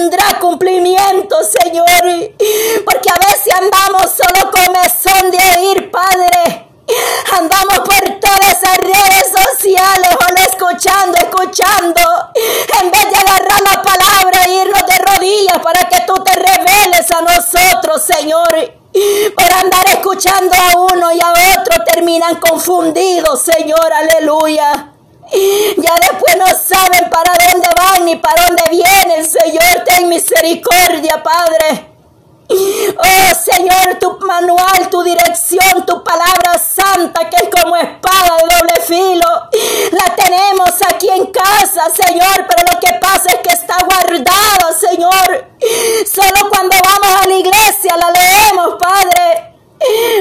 tendrá 0.00 0.38
cumplimiento, 0.40 1.36
Señor. 1.44 1.86
Porque 2.84 3.10
a 3.10 3.18
veces 3.28 3.54
andamos 3.54 4.10
solo 4.10 4.50
con 4.50 4.72
mesón 4.72 5.30
de 5.30 5.38
oír, 5.58 5.90
Padre. 5.90 6.66
Andamos 7.38 7.80
por 7.80 8.00
todas 8.18 8.48
esas 8.48 8.76
redes 8.78 9.26
sociales, 9.28 10.10
o 10.18 10.40
escuchando, 10.50 11.18
escuchando, 11.18 12.00
en 12.82 12.90
vez 12.90 13.10
de 13.10 13.16
agarrar 13.16 13.60
la 13.60 13.82
palabra 13.82 14.42
e 14.46 14.54
irnos 14.62 14.86
de 14.86 14.98
rodillas 14.98 15.58
para 15.62 15.88
que 15.88 16.00
tú 16.00 16.14
te 16.24 16.32
reveles 16.32 17.10
a 17.10 17.20
nosotros, 17.20 18.02
Señor. 18.02 18.74
Por 19.36 19.52
andar 19.52 19.86
escuchando 19.86 20.52
a 20.56 20.80
uno 20.80 21.12
y 21.12 21.20
a 21.20 21.58
otro 21.58 21.84
terminan 21.84 22.36
confundidos, 22.36 23.40
Señor, 23.40 23.92
aleluya. 23.92 24.94
Ya 25.32 25.94
después 25.94 26.36
no 26.38 26.46
saben 26.46 27.08
para 27.08 27.32
dónde 27.38 27.68
van 27.76 28.04
ni 28.04 28.16
para 28.16 28.46
dónde 28.46 28.64
vienen. 28.70 29.24
Señor, 29.24 29.84
ten 29.86 30.08
misericordia, 30.08 31.22
Padre. 31.22 31.86
Oh 32.50 33.32
Señor, 33.32 33.96
tu 34.00 34.18
manual, 34.26 34.90
tu 34.90 35.04
dirección, 35.04 35.86
tu 35.86 36.02
palabra 36.02 36.58
santa, 36.58 37.30
que 37.30 37.44
es 37.44 37.62
como 37.62 37.76
espada 37.76 38.36
de 38.38 38.56
doble 38.56 38.80
filo, 38.84 39.26
la 39.92 40.16
tenemos 40.16 40.70
aquí 40.88 41.08
en 41.10 41.26
casa, 41.26 41.84
Señor, 41.94 42.46
pero 42.48 42.72
lo 42.72 42.80
que 42.80 42.94
pasa 42.94 43.28
es 43.28 43.36
que 43.36 43.54
está 43.54 43.76
guardada, 43.84 44.72
Señor. 44.76 45.46
Solo 46.12 46.50
cuando 46.50 46.74
vamos 46.82 47.22
a 47.22 47.28
la 47.28 47.34
iglesia 47.34 47.96
la 47.96 48.10
leemos, 48.10 48.74
Padre. 48.80 49.50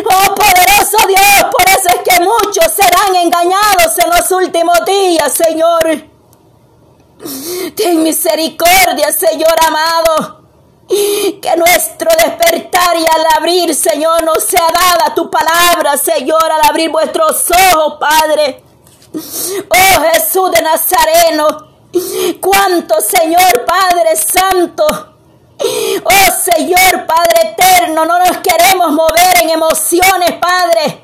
Oh 0.05 0.35
poderoso 0.35 1.07
Dios, 1.07 1.43
por 1.51 1.67
eso 1.67 1.89
es 1.89 2.01
que 2.05 2.21
muchos 2.21 2.71
serán 2.71 3.15
engañados 3.15 3.97
en 3.97 4.09
los 4.09 4.31
últimos 4.31 4.85
días, 4.85 5.33
Señor. 5.33 6.09
Ten 7.75 8.01
misericordia, 8.01 9.11
Señor 9.11 9.53
amado. 9.69 10.39
Que 10.88 11.55
nuestro 11.55 12.10
despertar 12.17 12.97
y 12.97 13.05
al 13.05 13.25
abrir, 13.38 13.75
Señor, 13.75 14.23
nos 14.23 14.43
sea 14.43 14.67
dada 14.73 15.13
tu 15.13 15.29
palabra, 15.29 15.95
Señor, 15.97 16.51
al 16.51 16.67
abrir 16.67 16.89
vuestros 16.89 17.45
ojos, 17.51 17.97
Padre. 17.99 18.63
Oh 19.13 20.01
Jesús 20.12 20.51
de 20.51 20.62
Nazareno, 20.62 21.47
cuánto, 22.41 22.95
Señor 23.01 23.65
Padre 23.65 24.15
Santo, 24.15 25.10
Oh 26.03 26.32
Señor 26.41 27.05
Padre 27.05 27.51
eterno, 27.51 28.05
no 28.05 28.17
nos 28.17 28.38
queremos 28.38 28.91
mover 28.91 29.41
en 29.41 29.49
emociones, 29.49 30.32
Padre. 30.39 31.03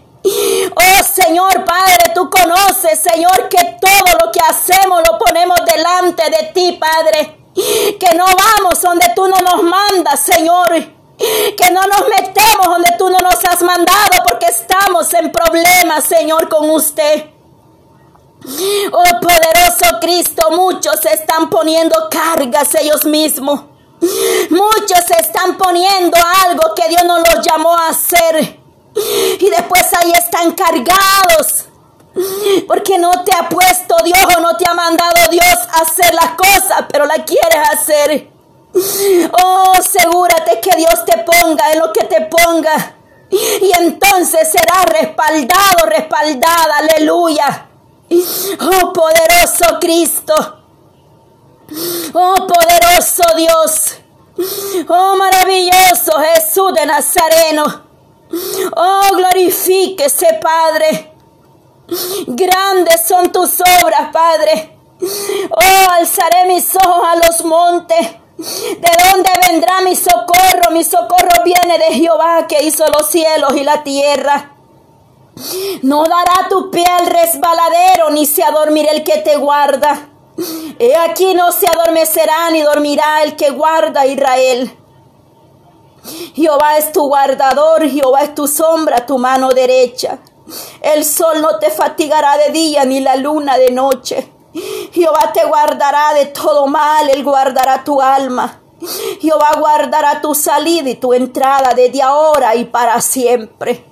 Oh 0.76 1.04
Señor 1.04 1.66
Padre, 1.66 2.14
tú 2.14 2.30
conoces, 2.30 3.00
Señor, 3.00 3.50
que 3.50 3.78
todo 3.82 4.18
lo 4.24 4.32
que 4.32 4.40
hacemos 4.40 5.02
lo 5.10 5.18
ponemos 5.18 5.58
delante 5.66 6.24
de 6.30 6.52
ti, 6.54 6.80
Padre. 6.80 7.45
Que 7.56 8.16
no 8.16 8.26
vamos 8.26 8.82
donde 8.82 9.12
tú 9.16 9.28
no 9.28 9.40
nos 9.42 9.64
mandas, 9.64 10.20
Señor. 10.20 10.74
Que 11.18 11.72
no 11.72 11.82
nos 11.82 12.10
metemos 12.10 12.66
donde 12.66 12.92
tú 12.98 13.10
no 13.10 13.20
nos 13.20 13.44
has 13.46 13.62
mandado 13.62 14.24
porque 14.28 14.48
estamos 14.48 15.14
en 15.14 15.32
problemas, 15.32 16.04
Señor, 16.04 16.50
con 16.50 16.70
usted. 16.70 17.32
Oh 18.92 19.04
poderoso 19.22 20.00
Cristo, 20.02 20.52
muchos 20.52 21.00
se 21.02 21.14
están 21.14 21.50
poniendo 21.50 21.96
cargas 22.12 22.76
ellos 22.76 23.06
mismos. 23.06 23.62
Muchos 24.50 25.00
se 25.08 25.20
están 25.20 25.58
poniendo 25.58 26.18
algo 26.46 26.76
que 26.76 26.90
Dios 26.90 27.04
no 27.06 27.20
los 27.20 27.42
llamó 27.42 27.76
a 27.76 27.90
hacer. 27.90 28.60
Y 28.96 29.50
después 29.50 29.84
ahí 29.94 30.12
están 30.12 30.52
cargados. 30.52 31.66
Porque 32.68 32.98
no 32.98 33.24
te 33.24 33.32
ha 33.38 33.50
puesto 33.50 33.96
Dios 34.04 34.26
o 34.38 34.40
no 34.40 34.56
te 34.56 34.66
ha 34.70 34.74
mandado 34.74 35.28
Dios 35.30 35.58
a 35.74 35.82
hacer 35.82 36.14
las 36.14 36.32
cosas, 36.32 36.86
pero 36.90 37.06
la 37.06 37.26
quieres 37.26 37.70
hacer. 37.74 38.30
Oh, 39.32 39.72
asegúrate 39.78 40.60
que 40.62 40.78
Dios 40.78 41.04
te 41.06 41.18
ponga 41.20 41.74
en 41.74 41.80
lo 41.80 41.92
que 41.92 42.06
te 42.06 42.22
ponga. 42.22 42.96
Y 43.30 43.72
entonces 43.80 44.50
será 44.50 44.84
respaldado, 44.84 45.86
respaldada, 45.88 46.78
aleluya. 46.78 47.68
Oh, 48.62 48.94
poderoso 48.94 49.80
Cristo. 49.80 50.34
Oh, 52.14 52.48
poderoso 52.48 53.24
Dios. 53.36 53.98
Oh, 54.88 55.16
maravilloso 55.18 56.12
Jesús 56.34 56.74
de 56.74 56.86
Nazareno. 56.86 57.84
Oh, 58.76 59.10
glorifíquese, 59.16 60.40
Padre. 60.42 61.15
Grandes 62.28 63.08
son 63.08 63.32
tus 63.32 63.62
obras, 63.82 64.10
Padre. 64.12 64.78
Oh, 65.52 65.92
alzaré 65.92 66.46
mis 66.48 66.76
ojos 66.76 67.04
a 67.08 67.28
los 67.28 67.46
montes. 67.46 68.08
¿De 68.38 68.90
dónde 69.12 69.30
vendrá 69.48 69.82
mi 69.82 69.96
socorro? 69.96 70.72
Mi 70.72 70.84
socorro 70.84 71.44
viene 71.44 71.78
de 71.78 71.96
Jehová 71.96 72.48
que 72.48 72.64
hizo 72.64 72.86
los 72.88 73.10
cielos 73.10 73.56
y 73.56 73.64
la 73.64 73.84
tierra. 73.84 74.52
No 75.84 76.04
dará 76.04 76.50
tu 76.50 76.72
pie 76.72 76.86
al 76.86 77.08
resbaladero, 77.08 78.10
ni 78.12 78.26
se 78.26 78.44
adormirá 78.44 78.92
el 78.92 79.04
que 79.04 79.18
te 79.18 79.38
guarda. 79.38 80.10
He 80.80 80.96
aquí 80.96 81.34
no 81.34 81.52
se 81.52 81.68
adormecerá 81.68 82.50
ni 82.52 82.62
dormirá 82.62 83.24
el 83.24 83.36
que 83.36 83.52
guarda 83.52 84.02
a 84.02 84.08
Israel. 84.08 84.78
Jehová 86.36 86.78
es 86.78 86.92
tu 86.92 87.08
guardador, 87.08 87.90
Jehová 87.90 88.24
es 88.24 88.36
tu 88.36 88.48
sombra, 88.48 89.06
tu 89.06 89.18
mano 89.18 89.50
derecha. 89.50 90.20
El 90.82 91.04
sol 91.06 91.42
no 91.42 91.60
te 91.60 91.72
fatigará 91.72 92.38
de 92.38 92.52
día 92.52 92.86
ni 92.86 93.00
la 93.00 93.16
luna 93.16 93.58
de 93.58 93.72
noche. 93.72 94.32
Jehová 94.92 95.32
te 95.34 95.46
guardará 95.46 96.14
de 96.14 96.28
todo 96.28 96.68
mal, 96.68 97.10
Él 97.10 97.24
guardará 97.24 97.84
tu 97.84 98.02
alma. 98.02 98.62
Jehová 99.20 99.52
guardará 99.60 100.22
tu 100.22 100.36
salida 100.36 100.90
y 100.90 100.96
tu 100.96 101.14
entrada 101.14 101.74
desde 101.76 102.02
ahora 102.02 102.56
y 102.56 102.66
para 102.66 103.02
siempre. 103.02 103.86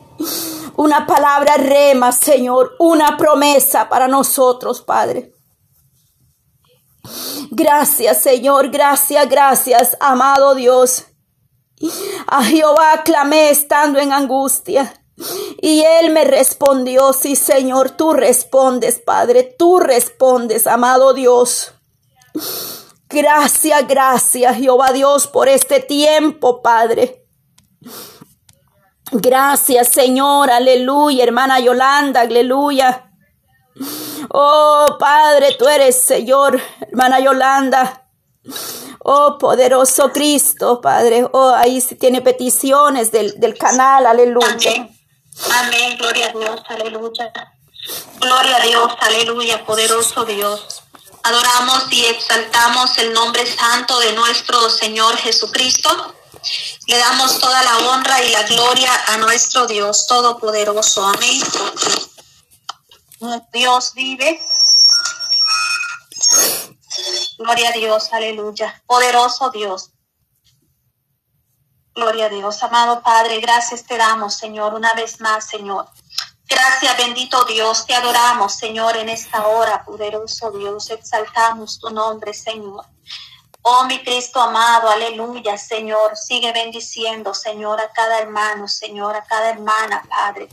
Una 0.75 1.05
palabra 1.05 1.55
rema, 1.57 2.11
Señor, 2.11 2.75
una 2.79 3.17
promesa 3.17 3.89
para 3.89 4.07
nosotros, 4.07 4.81
Padre. 4.81 5.33
Gracias, 7.51 8.21
Señor, 8.21 8.69
gracias, 8.69 9.29
gracias, 9.29 9.97
amado 9.99 10.55
Dios. 10.55 11.05
A 12.27 12.43
Jehová 12.43 13.03
clamé 13.03 13.49
estando 13.49 13.99
en 13.99 14.13
angustia. 14.13 15.02
Y 15.61 15.83
él 15.83 16.11
me 16.11 16.25
respondió, 16.25 17.13
sí 17.13 17.35
Señor, 17.35 17.91
tú 17.91 18.13
respondes, 18.13 18.99
Padre, 18.99 19.55
tú 19.57 19.79
respondes, 19.79 20.67
amado 20.67 21.13
Dios. 21.13 21.73
Gracias, 23.09 23.87
gracias, 23.87 24.57
Jehová 24.57 24.91
Dios, 24.91 25.27
por 25.27 25.47
este 25.47 25.79
tiempo, 25.79 26.61
Padre. 26.61 27.27
Gracias, 29.11 29.89
Señor, 29.89 30.49
aleluya, 30.49 31.23
hermana 31.23 31.59
Yolanda, 31.59 32.21
aleluya. 32.21 33.11
Oh, 34.29 34.97
Padre, 34.99 35.55
tú 35.57 35.67
eres 35.67 36.01
Señor, 36.01 36.59
hermana 36.81 37.19
Yolanda. 37.19 38.07
Oh, 38.99 39.37
poderoso 39.37 40.11
Cristo, 40.11 40.81
Padre. 40.81 41.27
Oh, 41.33 41.49
ahí 41.49 41.81
tiene 41.99 42.21
peticiones 42.21 43.11
del, 43.11 43.39
del 43.39 43.57
canal, 43.57 44.05
aleluya. 44.05 44.89
Gloria 45.97 46.27
a 46.27 46.31
Dios, 46.31 46.61
aleluya. 46.67 47.33
Gloria 48.19 48.57
a 48.57 48.59
Dios, 48.61 48.93
aleluya, 48.99 49.65
poderoso 49.65 50.25
Dios. 50.25 50.83
Adoramos 51.23 51.91
y 51.91 52.05
exaltamos 52.05 52.97
el 52.97 53.13
nombre 53.13 53.45
santo 53.45 53.99
de 53.99 54.13
nuestro 54.13 54.69
Señor 54.69 55.15
Jesucristo. 55.17 56.15
Le 56.87 56.97
damos 56.97 57.39
toda 57.39 57.63
la 57.63 57.77
honra 57.77 58.21
y 58.21 58.29
la 58.31 58.43
gloria 58.43 58.91
a 59.07 59.17
nuestro 59.17 59.65
Dios 59.65 60.05
Todopoderoso. 60.07 61.05
Amén. 61.05 61.41
Dios 63.53 63.93
vive. 63.93 64.41
Gloria 67.37 67.69
a 67.69 67.71
Dios, 67.71 68.09
aleluya. 68.11 68.83
Poderoso 68.85 69.49
Dios. 69.51 69.92
Gloria 71.95 72.25
a 72.25 72.29
Dios, 72.29 72.63
amado 72.63 73.03
Padre, 73.03 73.39
gracias 73.39 73.85
te 73.85 73.97
damos, 73.97 74.35
Señor, 74.35 74.73
una 74.73 74.91
vez 74.93 75.21
más, 75.21 75.47
Señor. 75.47 75.87
Gracias, 76.47 76.97
bendito 76.97 77.45
Dios, 77.45 77.85
te 77.85 77.93
adoramos, 77.93 78.55
Señor, 78.55 78.97
en 78.97 79.09
esta 79.09 79.47
hora, 79.47 79.83
poderoso 79.83 80.51
Dios, 80.51 80.89
exaltamos 80.89 81.79
tu 81.79 81.89
nombre, 81.91 82.33
Señor. 82.33 82.85
Oh, 83.65 83.85
mi 83.85 84.03
Cristo 84.03 84.41
amado, 84.41 84.89
aleluya, 84.89 85.57
Señor. 85.57 86.17
Sigue 86.17 86.51
bendiciendo, 86.51 87.33
Señor, 87.33 87.79
a 87.79 87.89
cada 87.93 88.19
hermano, 88.19 88.67
Señor, 88.67 89.15
a 89.15 89.23
cada 89.23 89.51
hermana, 89.51 90.03
Padre. 90.09 90.49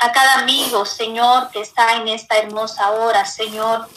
A 0.00 0.12
cada 0.12 0.34
amigo, 0.40 0.84
Señor, 0.84 1.50
que 1.50 1.62
está 1.62 1.94
en 1.94 2.06
esta 2.08 2.36
hermosa 2.36 2.90
hora, 2.90 3.24
Señor. 3.24 3.88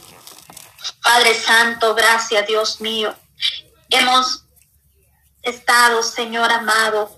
Padre 1.03 1.35
Santo, 1.35 1.93
gracias, 1.93 2.47
Dios 2.47 2.79
mío. 2.79 3.13
Hemos 3.89 4.46
estado, 5.49 6.03
Señor 6.03 6.51
amado, 6.51 7.09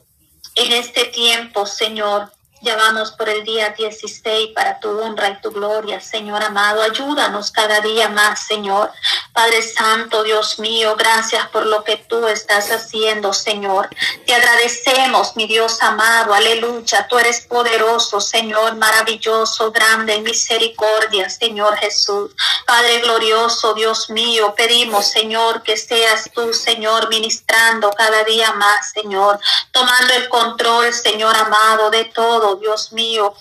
en 0.55 0.71
este 0.73 1.05
tiempo, 1.05 1.65
Señor. 1.65 2.31
Ya 2.61 2.75
vamos 2.75 3.11
por 3.11 3.29
el 3.29 3.45
día 3.45 3.69
16 3.69 4.49
para 4.53 4.79
tu 4.81 4.89
honra 4.99 5.29
y 5.29 5.41
tu 5.41 5.51
gloria, 5.51 6.01
Señor 6.01 6.43
amado. 6.43 6.81
Ayúdanos 6.81 7.51
cada 7.51 7.79
día 7.79 8.09
más, 8.09 8.45
Señor. 8.45 8.91
Padre 9.33 9.61
Santo, 9.61 10.23
Dios 10.23 10.59
mío, 10.59 10.95
gracias 10.97 11.47
por 11.49 11.65
lo 11.65 11.83
que 11.83 11.97
tú 11.97 12.27
estás 12.27 12.71
haciendo, 12.71 13.33
Señor. 13.33 13.89
Te 14.25 14.33
agradecemos, 14.33 15.35
mi 15.35 15.47
Dios 15.47 15.81
amado. 15.81 16.33
Aleluya. 16.33 17.07
Tú 17.07 17.17
eres 17.17 17.41
poderoso, 17.41 18.19
Señor, 18.19 18.75
maravilloso, 18.75 19.71
grande 19.71 20.19
misericordia, 20.21 21.29
Señor 21.29 21.77
Jesús. 21.77 22.31
Padre 22.65 22.99
glorioso, 22.99 23.73
Dios 23.73 24.09
mío, 24.09 24.53
pedimos, 24.55 25.07
Señor, 25.07 25.63
que 25.63 25.77
seas 25.77 26.29
tú, 26.33 26.53
Señor, 26.53 27.09
ministrando 27.09 27.91
cada 27.91 28.23
día 28.23 28.51
más, 28.53 28.91
Señor. 28.91 29.39
Tomando 29.71 30.13
el 30.13 30.27
control, 30.29 30.93
Señor 30.93 31.35
amado, 31.35 31.89
de 31.89 32.05
todo 32.05 32.55
Dios 32.55 32.91
mío, 32.91 33.33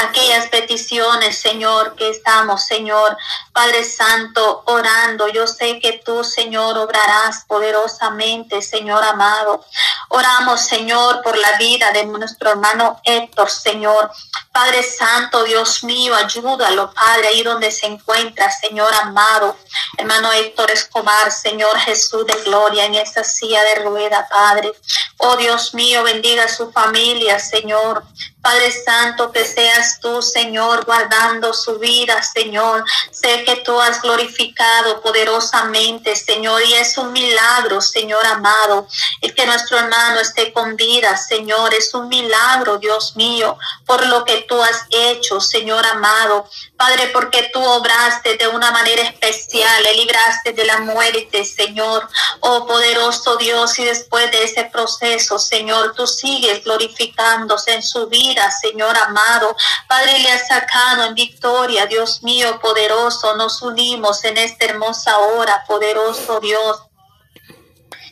aquellas 0.00 0.48
peticiones, 0.48 1.38
Señor, 1.38 1.94
que 1.94 2.10
estamos, 2.10 2.64
Señor, 2.66 3.16
Padre 3.52 3.84
Santo, 3.84 4.62
orando. 4.66 5.28
Yo 5.28 5.46
sé 5.46 5.78
que 5.80 6.00
tú, 6.04 6.24
Señor, 6.24 6.78
obrarás 6.78 7.44
poderosamente, 7.46 8.62
Señor 8.62 9.02
amado. 9.04 9.64
Oramos, 10.08 10.60
Señor, 10.60 11.22
por 11.22 11.36
la 11.36 11.56
vida 11.58 11.92
de 11.92 12.04
nuestro 12.06 12.50
hermano 12.50 13.00
Héctor, 13.04 13.50
Señor. 13.50 14.10
Padre 14.52 14.82
Santo, 14.82 15.44
Dios 15.44 15.84
mío, 15.84 16.14
ayúdalo, 16.14 16.92
Padre, 16.92 17.28
ahí 17.28 17.42
donde 17.42 17.70
se 17.70 17.86
encuentra, 17.86 18.50
Señor 18.50 18.92
amado. 18.94 19.56
Hermano 19.96 20.32
Héctor 20.32 20.70
Escobar, 20.70 21.30
Señor 21.30 21.78
Jesús 21.78 22.26
de 22.26 22.34
gloria, 22.44 22.84
en 22.84 22.96
esta 22.96 23.22
silla 23.22 23.62
de 23.62 23.76
rueda, 23.76 24.26
Padre. 24.28 24.72
Oh 25.18 25.36
Dios 25.36 25.74
mío, 25.74 26.02
bendiga 26.02 26.44
a 26.44 26.48
su 26.48 26.72
familia, 26.72 27.38
Señor. 27.38 28.02
Padre 28.42 28.72
Santo, 28.72 29.30
que 29.32 29.44
seas 29.44 30.00
tú, 30.00 30.22
Señor, 30.22 30.86
guardando 30.86 31.52
su 31.52 31.78
vida, 31.78 32.22
Señor. 32.22 32.84
Sé 33.10 33.44
que 33.44 33.56
tú 33.56 33.78
has 33.78 34.00
glorificado 34.00 35.02
poderosamente, 35.02 36.16
Señor, 36.16 36.62
y 36.62 36.72
es 36.74 36.96
un 36.96 37.12
milagro, 37.12 37.82
Señor 37.82 38.24
amado, 38.26 38.88
el 39.20 39.34
que 39.34 39.44
nuestro 39.44 39.78
hermano 39.78 40.20
esté 40.20 40.54
con 40.54 40.74
vida, 40.76 41.18
Señor. 41.18 41.74
Es 41.74 41.92
un 41.92 42.08
milagro, 42.08 42.78
Dios 42.78 43.14
mío, 43.14 43.58
por 43.84 44.06
lo 44.06 44.24
que 44.24 44.46
tú 44.48 44.62
has 44.62 44.84
hecho, 44.90 45.38
Señor 45.40 45.84
amado. 45.86 46.48
Padre, 46.78 47.08
porque 47.12 47.50
tú 47.52 47.62
obraste 47.62 48.36
de 48.38 48.48
una 48.48 48.70
manera 48.70 49.02
especial, 49.02 49.82
le 49.82 49.94
libraste 49.96 50.54
de 50.54 50.64
la 50.64 50.78
muerte, 50.78 51.44
Señor. 51.44 52.08
Oh 52.40 52.66
poderoso 52.66 53.36
Dios, 53.36 53.78
y 53.78 53.84
después 53.84 54.30
de 54.30 54.44
ese 54.44 54.64
proceso, 54.64 55.38
Señor, 55.38 55.94
tú 55.94 56.06
sigues 56.06 56.64
glorificándose 56.64 57.74
en 57.74 57.82
su 57.82 58.06
vida, 58.06 58.29
Señor 58.60 58.96
amado. 58.96 59.56
Padre, 59.88 60.18
le 60.20 60.32
has 60.32 60.48
sacado 60.48 61.04
en 61.04 61.14
victoria, 61.14 61.86
Dios 61.86 62.22
mío, 62.22 62.60
poderoso. 62.60 63.36
Nos 63.36 63.62
unimos 63.62 64.24
en 64.24 64.36
esta 64.36 64.66
hermosa 64.66 65.18
hora, 65.18 65.64
poderoso 65.66 66.40
Dios 66.40 66.89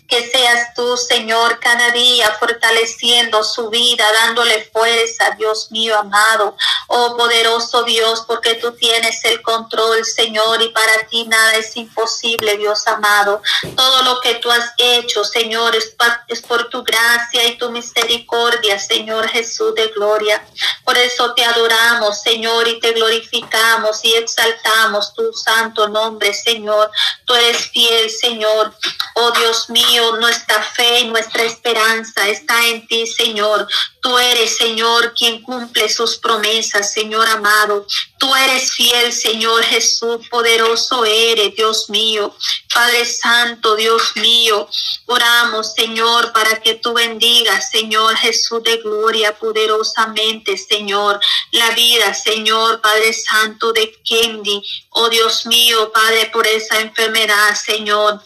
que 0.09 0.29
seas 0.31 0.75
tú, 0.75 0.97
Señor, 0.97 1.61
cada 1.61 1.91
día 1.91 2.35
fortaleciendo 2.41 3.45
su 3.45 3.69
vida, 3.69 4.05
dándole 4.25 4.69
fuerza, 4.73 5.31
Dios 5.37 5.71
mío 5.71 5.99
amado. 5.99 6.57
Oh 6.87 7.15
poderoso 7.17 7.85
Dios, 7.85 8.25
porque 8.27 8.55
tú 8.55 8.73
tienes 8.73 9.23
el 9.25 9.43
control, 9.43 10.05
Señor, 10.05 10.63
y 10.63 10.69
para 10.71 11.07
ti 11.09 11.25
nada 11.25 11.57
es 11.57 11.77
imposible, 11.77 12.57
Dios 12.57 12.87
amado. 12.87 13.43
Todo 13.77 14.03
lo 14.03 14.21
que 14.21 14.37
tú 14.37 14.51
has 14.51 14.73
hecho, 14.79 15.25
Señor, 15.25 15.77
es, 15.77 15.95
es 16.29 16.41
por 16.41 16.71
tu 16.71 16.83
gracia 16.83 17.45
y 17.47 17.59
tu 17.59 17.71
misericordia, 17.71 18.79
Señor 18.79 19.29
Jesús 19.29 19.75
de 19.75 19.89
gloria. 19.89 20.43
Por 20.85 20.97
eso 20.97 21.35
te 21.35 21.45
adoramos, 21.45 22.23
Señor, 22.23 22.67
y 22.67 22.81
te 22.81 22.93
glorificamos 22.93 24.03
y 24.05 24.15
exaltamos 24.15 25.13
tu 25.13 25.33
santo 25.35 25.89
nombre, 25.89 26.33
Señor. 26.33 26.91
Tú 27.27 27.35
eres 27.35 27.69
fiel, 27.71 28.09
Señor. 28.09 28.73
Oh 29.21 29.33
Dios 29.33 29.69
mío, 29.69 30.17
nuestra 30.19 30.63
fe 30.63 31.01
y 31.01 31.09
nuestra 31.09 31.43
esperanza 31.43 32.29
está 32.29 32.69
en 32.69 32.87
ti, 32.87 33.05
Señor. 33.05 33.67
Tú 34.01 34.17
eres, 34.17 34.57
Señor, 34.57 35.13
quien 35.13 35.43
cumple 35.43 35.89
sus 35.89 36.19
promesas, 36.19 36.93
Señor 36.93 37.27
amado. 37.29 37.85
Tú 38.21 38.33
eres 38.37 38.73
fiel, 38.73 39.13
Señor 39.13 39.65
Jesús, 39.65 40.29
poderoso 40.29 41.05
eres, 41.05 41.53
Dios 41.57 41.91
mío. 41.91 42.33
Padre 42.73 43.05
Santo, 43.07 43.75
Dios 43.75 44.13
mío, 44.15 44.69
oramos, 45.07 45.75
Señor, 45.75 46.33
para 46.33 46.61
que 46.61 46.75
tú 46.75 46.93
bendigas, 46.93 47.73
Señor 47.73 48.17
Jesús 48.19 48.63
de 48.63 48.77
gloria, 48.77 49.37
poderosamente, 49.37 50.57
Señor, 50.57 51.19
la 51.51 51.71
vida, 51.71 52.15
Señor, 52.15 52.81
Padre 52.81 53.13
Santo 53.13 53.73
de 53.73 53.93
Kendi. 54.05 54.63
Oh 54.91 55.09
Dios 55.09 55.45
mío, 55.47 55.91
Padre, 55.93 56.31
por 56.33 56.47
esa 56.47 56.79
enfermedad, 56.79 57.57
Señor. 57.57 58.23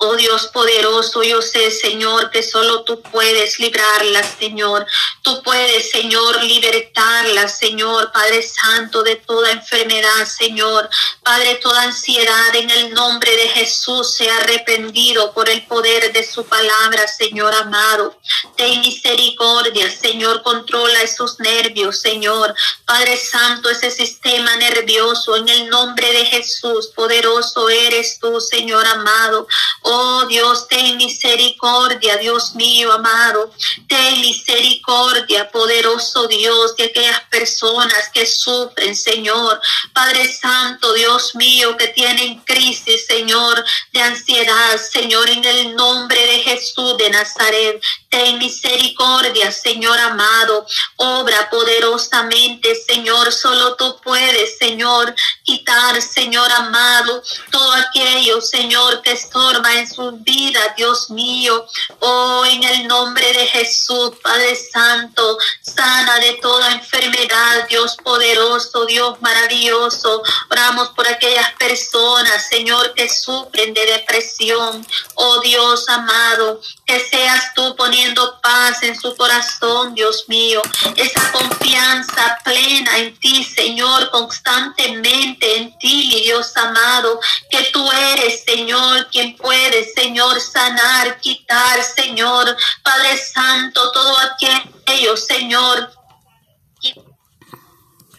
Oh 0.00 0.16
Dios 0.16 0.48
poderoso, 0.48 1.22
yo 1.22 1.40
sé, 1.40 1.70
Señor, 1.70 2.30
que 2.30 2.42
solo 2.42 2.82
tú 2.82 3.00
puedes 3.00 3.60
librarlas, 3.60 4.34
Señor. 4.38 4.86
Tú 5.22 5.40
puedes, 5.42 5.90
Señor, 5.90 6.42
libertarlas, 6.42 7.58
Señor, 7.58 8.10
Padre 8.12 8.42
Santo, 8.42 9.04
de 9.04 9.16
toda 9.16 9.52
enfermedad, 9.52 10.26
Señor. 10.26 10.90
Padre, 11.22 11.54
toda 11.62 11.82
ansiedad 11.82 12.54
en 12.54 12.70
el 12.70 12.92
nombre 12.92 13.30
de 13.36 13.48
Jesús 13.50 14.14
sea 14.16 14.36
arrepentido 14.38 15.32
por 15.32 15.48
el 15.48 15.64
poder 15.66 16.12
de 16.12 16.26
su 16.26 16.44
palabra, 16.44 17.06
Señor 17.06 17.54
amado. 17.54 18.18
Ten 18.56 18.80
misericordia, 18.80 19.90
Señor, 19.90 20.42
controla 20.42 21.02
esos 21.02 21.38
nervios, 21.38 22.00
Señor. 22.00 22.52
Padre 22.84 23.16
Santo, 23.16 23.70
ese 23.70 23.92
sistema 23.92 24.56
nervioso, 24.56 25.36
en 25.36 25.48
el 25.48 25.68
nombre 25.68 26.12
de 26.12 26.24
Jesús, 26.26 26.88
poderoso 26.94 27.68
eres 27.68 28.18
tú, 28.20 28.40
Señor 28.40 28.84
amado. 28.86 29.46
Oh 29.86 30.24
Dios, 30.26 30.66
ten 30.66 30.96
misericordia, 30.96 32.16
Dios 32.16 32.54
mío 32.54 32.90
amado. 32.90 33.50
Ten 33.86 34.18
misericordia, 34.22 35.50
poderoso 35.50 36.26
Dios, 36.26 36.74
de 36.76 36.84
aquellas 36.84 37.20
personas 37.30 38.08
que 38.14 38.24
sufren, 38.24 38.96
Señor. 38.96 39.60
Padre 39.92 40.26
Santo, 40.32 40.94
Dios 40.94 41.34
mío, 41.34 41.76
que 41.76 41.88
tienen 41.88 42.40
crisis, 42.44 43.04
Señor, 43.06 43.62
de 43.92 44.00
ansiedad, 44.00 44.78
Señor, 44.78 45.28
en 45.28 45.44
el 45.44 45.76
nombre 45.76 46.18
de 46.28 46.38
Jesús 46.38 46.96
de 46.96 47.10
Nazaret. 47.10 47.82
Ten 48.14 48.38
misericordia, 48.38 49.50
Señor 49.50 49.98
amado. 49.98 50.64
Obra 50.98 51.50
poderosamente, 51.50 52.76
Señor. 52.76 53.32
Solo 53.32 53.74
tú 53.74 54.00
puedes, 54.04 54.56
Señor, 54.56 55.12
quitar, 55.42 56.00
Señor 56.00 56.48
amado, 56.52 57.20
todo 57.50 57.72
aquello, 57.72 58.40
Señor, 58.40 59.02
que 59.02 59.10
estorba 59.10 59.74
en 59.74 59.92
su 59.92 60.12
vida, 60.12 60.60
Dios 60.76 61.10
mío. 61.10 61.66
Oh, 61.98 62.44
en 62.44 62.62
el 62.62 62.86
nombre 62.86 63.32
de 63.32 63.48
Jesús, 63.48 64.12
Padre 64.22 64.54
Santo, 64.54 65.36
sana 65.60 66.20
de 66.20 66.34
toda 66.34 66.70
enfermedad, 66.70 67.66
Dios 67.68 67.96
poderoso, 67.96 68.86
Dios 68.86 69.20
maravilloso. 69.22 70.22
Oramos 70.50 70.90
por 70.90 71.08
aquellas 71.08 71.52
personas, 71.54 72.46
Señor, 72.48 72.94
que 72.94 73.08
sufren 73.08 73.74
de 73.74 73.84
depresión. 73.86 74.86
Oh 75.16 75.40
Dios 75.40 75.88
amado, 75.88 76.60
que 76.86 77.00
seas 77.00 77.52
tú 77.54 77.74
poniendo 77.74 78.03
paz 78.42 78.82
en 78.82 78.98
su 78.98 79.14
corazón, 79.16 79.94
Dios 79.94 80.24
mío. 80.28 80.60
Esa 80.96 81.32
confianza 81.32 82.38
plena 82.44 82.98
en 82.98 83.16
ti, 83.18 83.44
Señor, 83.44 84.10
constantemente 84.10 85.56
en 85.56 85.78
ti, 85.78 86.10
mi 86.12 86.22
Dios 86.22 86.56
amado, 86.56 87.20
que 87.50 87.64
tú 87.72 87.88
eres, 88.12 88.42
Señor, 88.44 89.08
quien 89.10 89.36
puede 89.36 89.84
Señor, 89.94 90.40
sanar, 90.40 91.20
quitar, 91.20 91.82
Señor, 91.82 92.56
Padre 92.82 93.16
Santo, 93.16 93.92
todo 93.92 94.16
aquello, 94.20 95.16
Señor. 95.16 95.90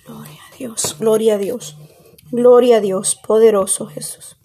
Gloria 0.06 0.42
a 0.52 0.56
Dios, 0.56 0.96
gloria 0.98 1.36
a 1.36 1.38
Dios, 1.38 1.76
gloria 2.32 2.78
a 2.78 2.80
Dios, 2.80 3.16
poderoso 3.16 3.88
Jesús. 3.88 4.36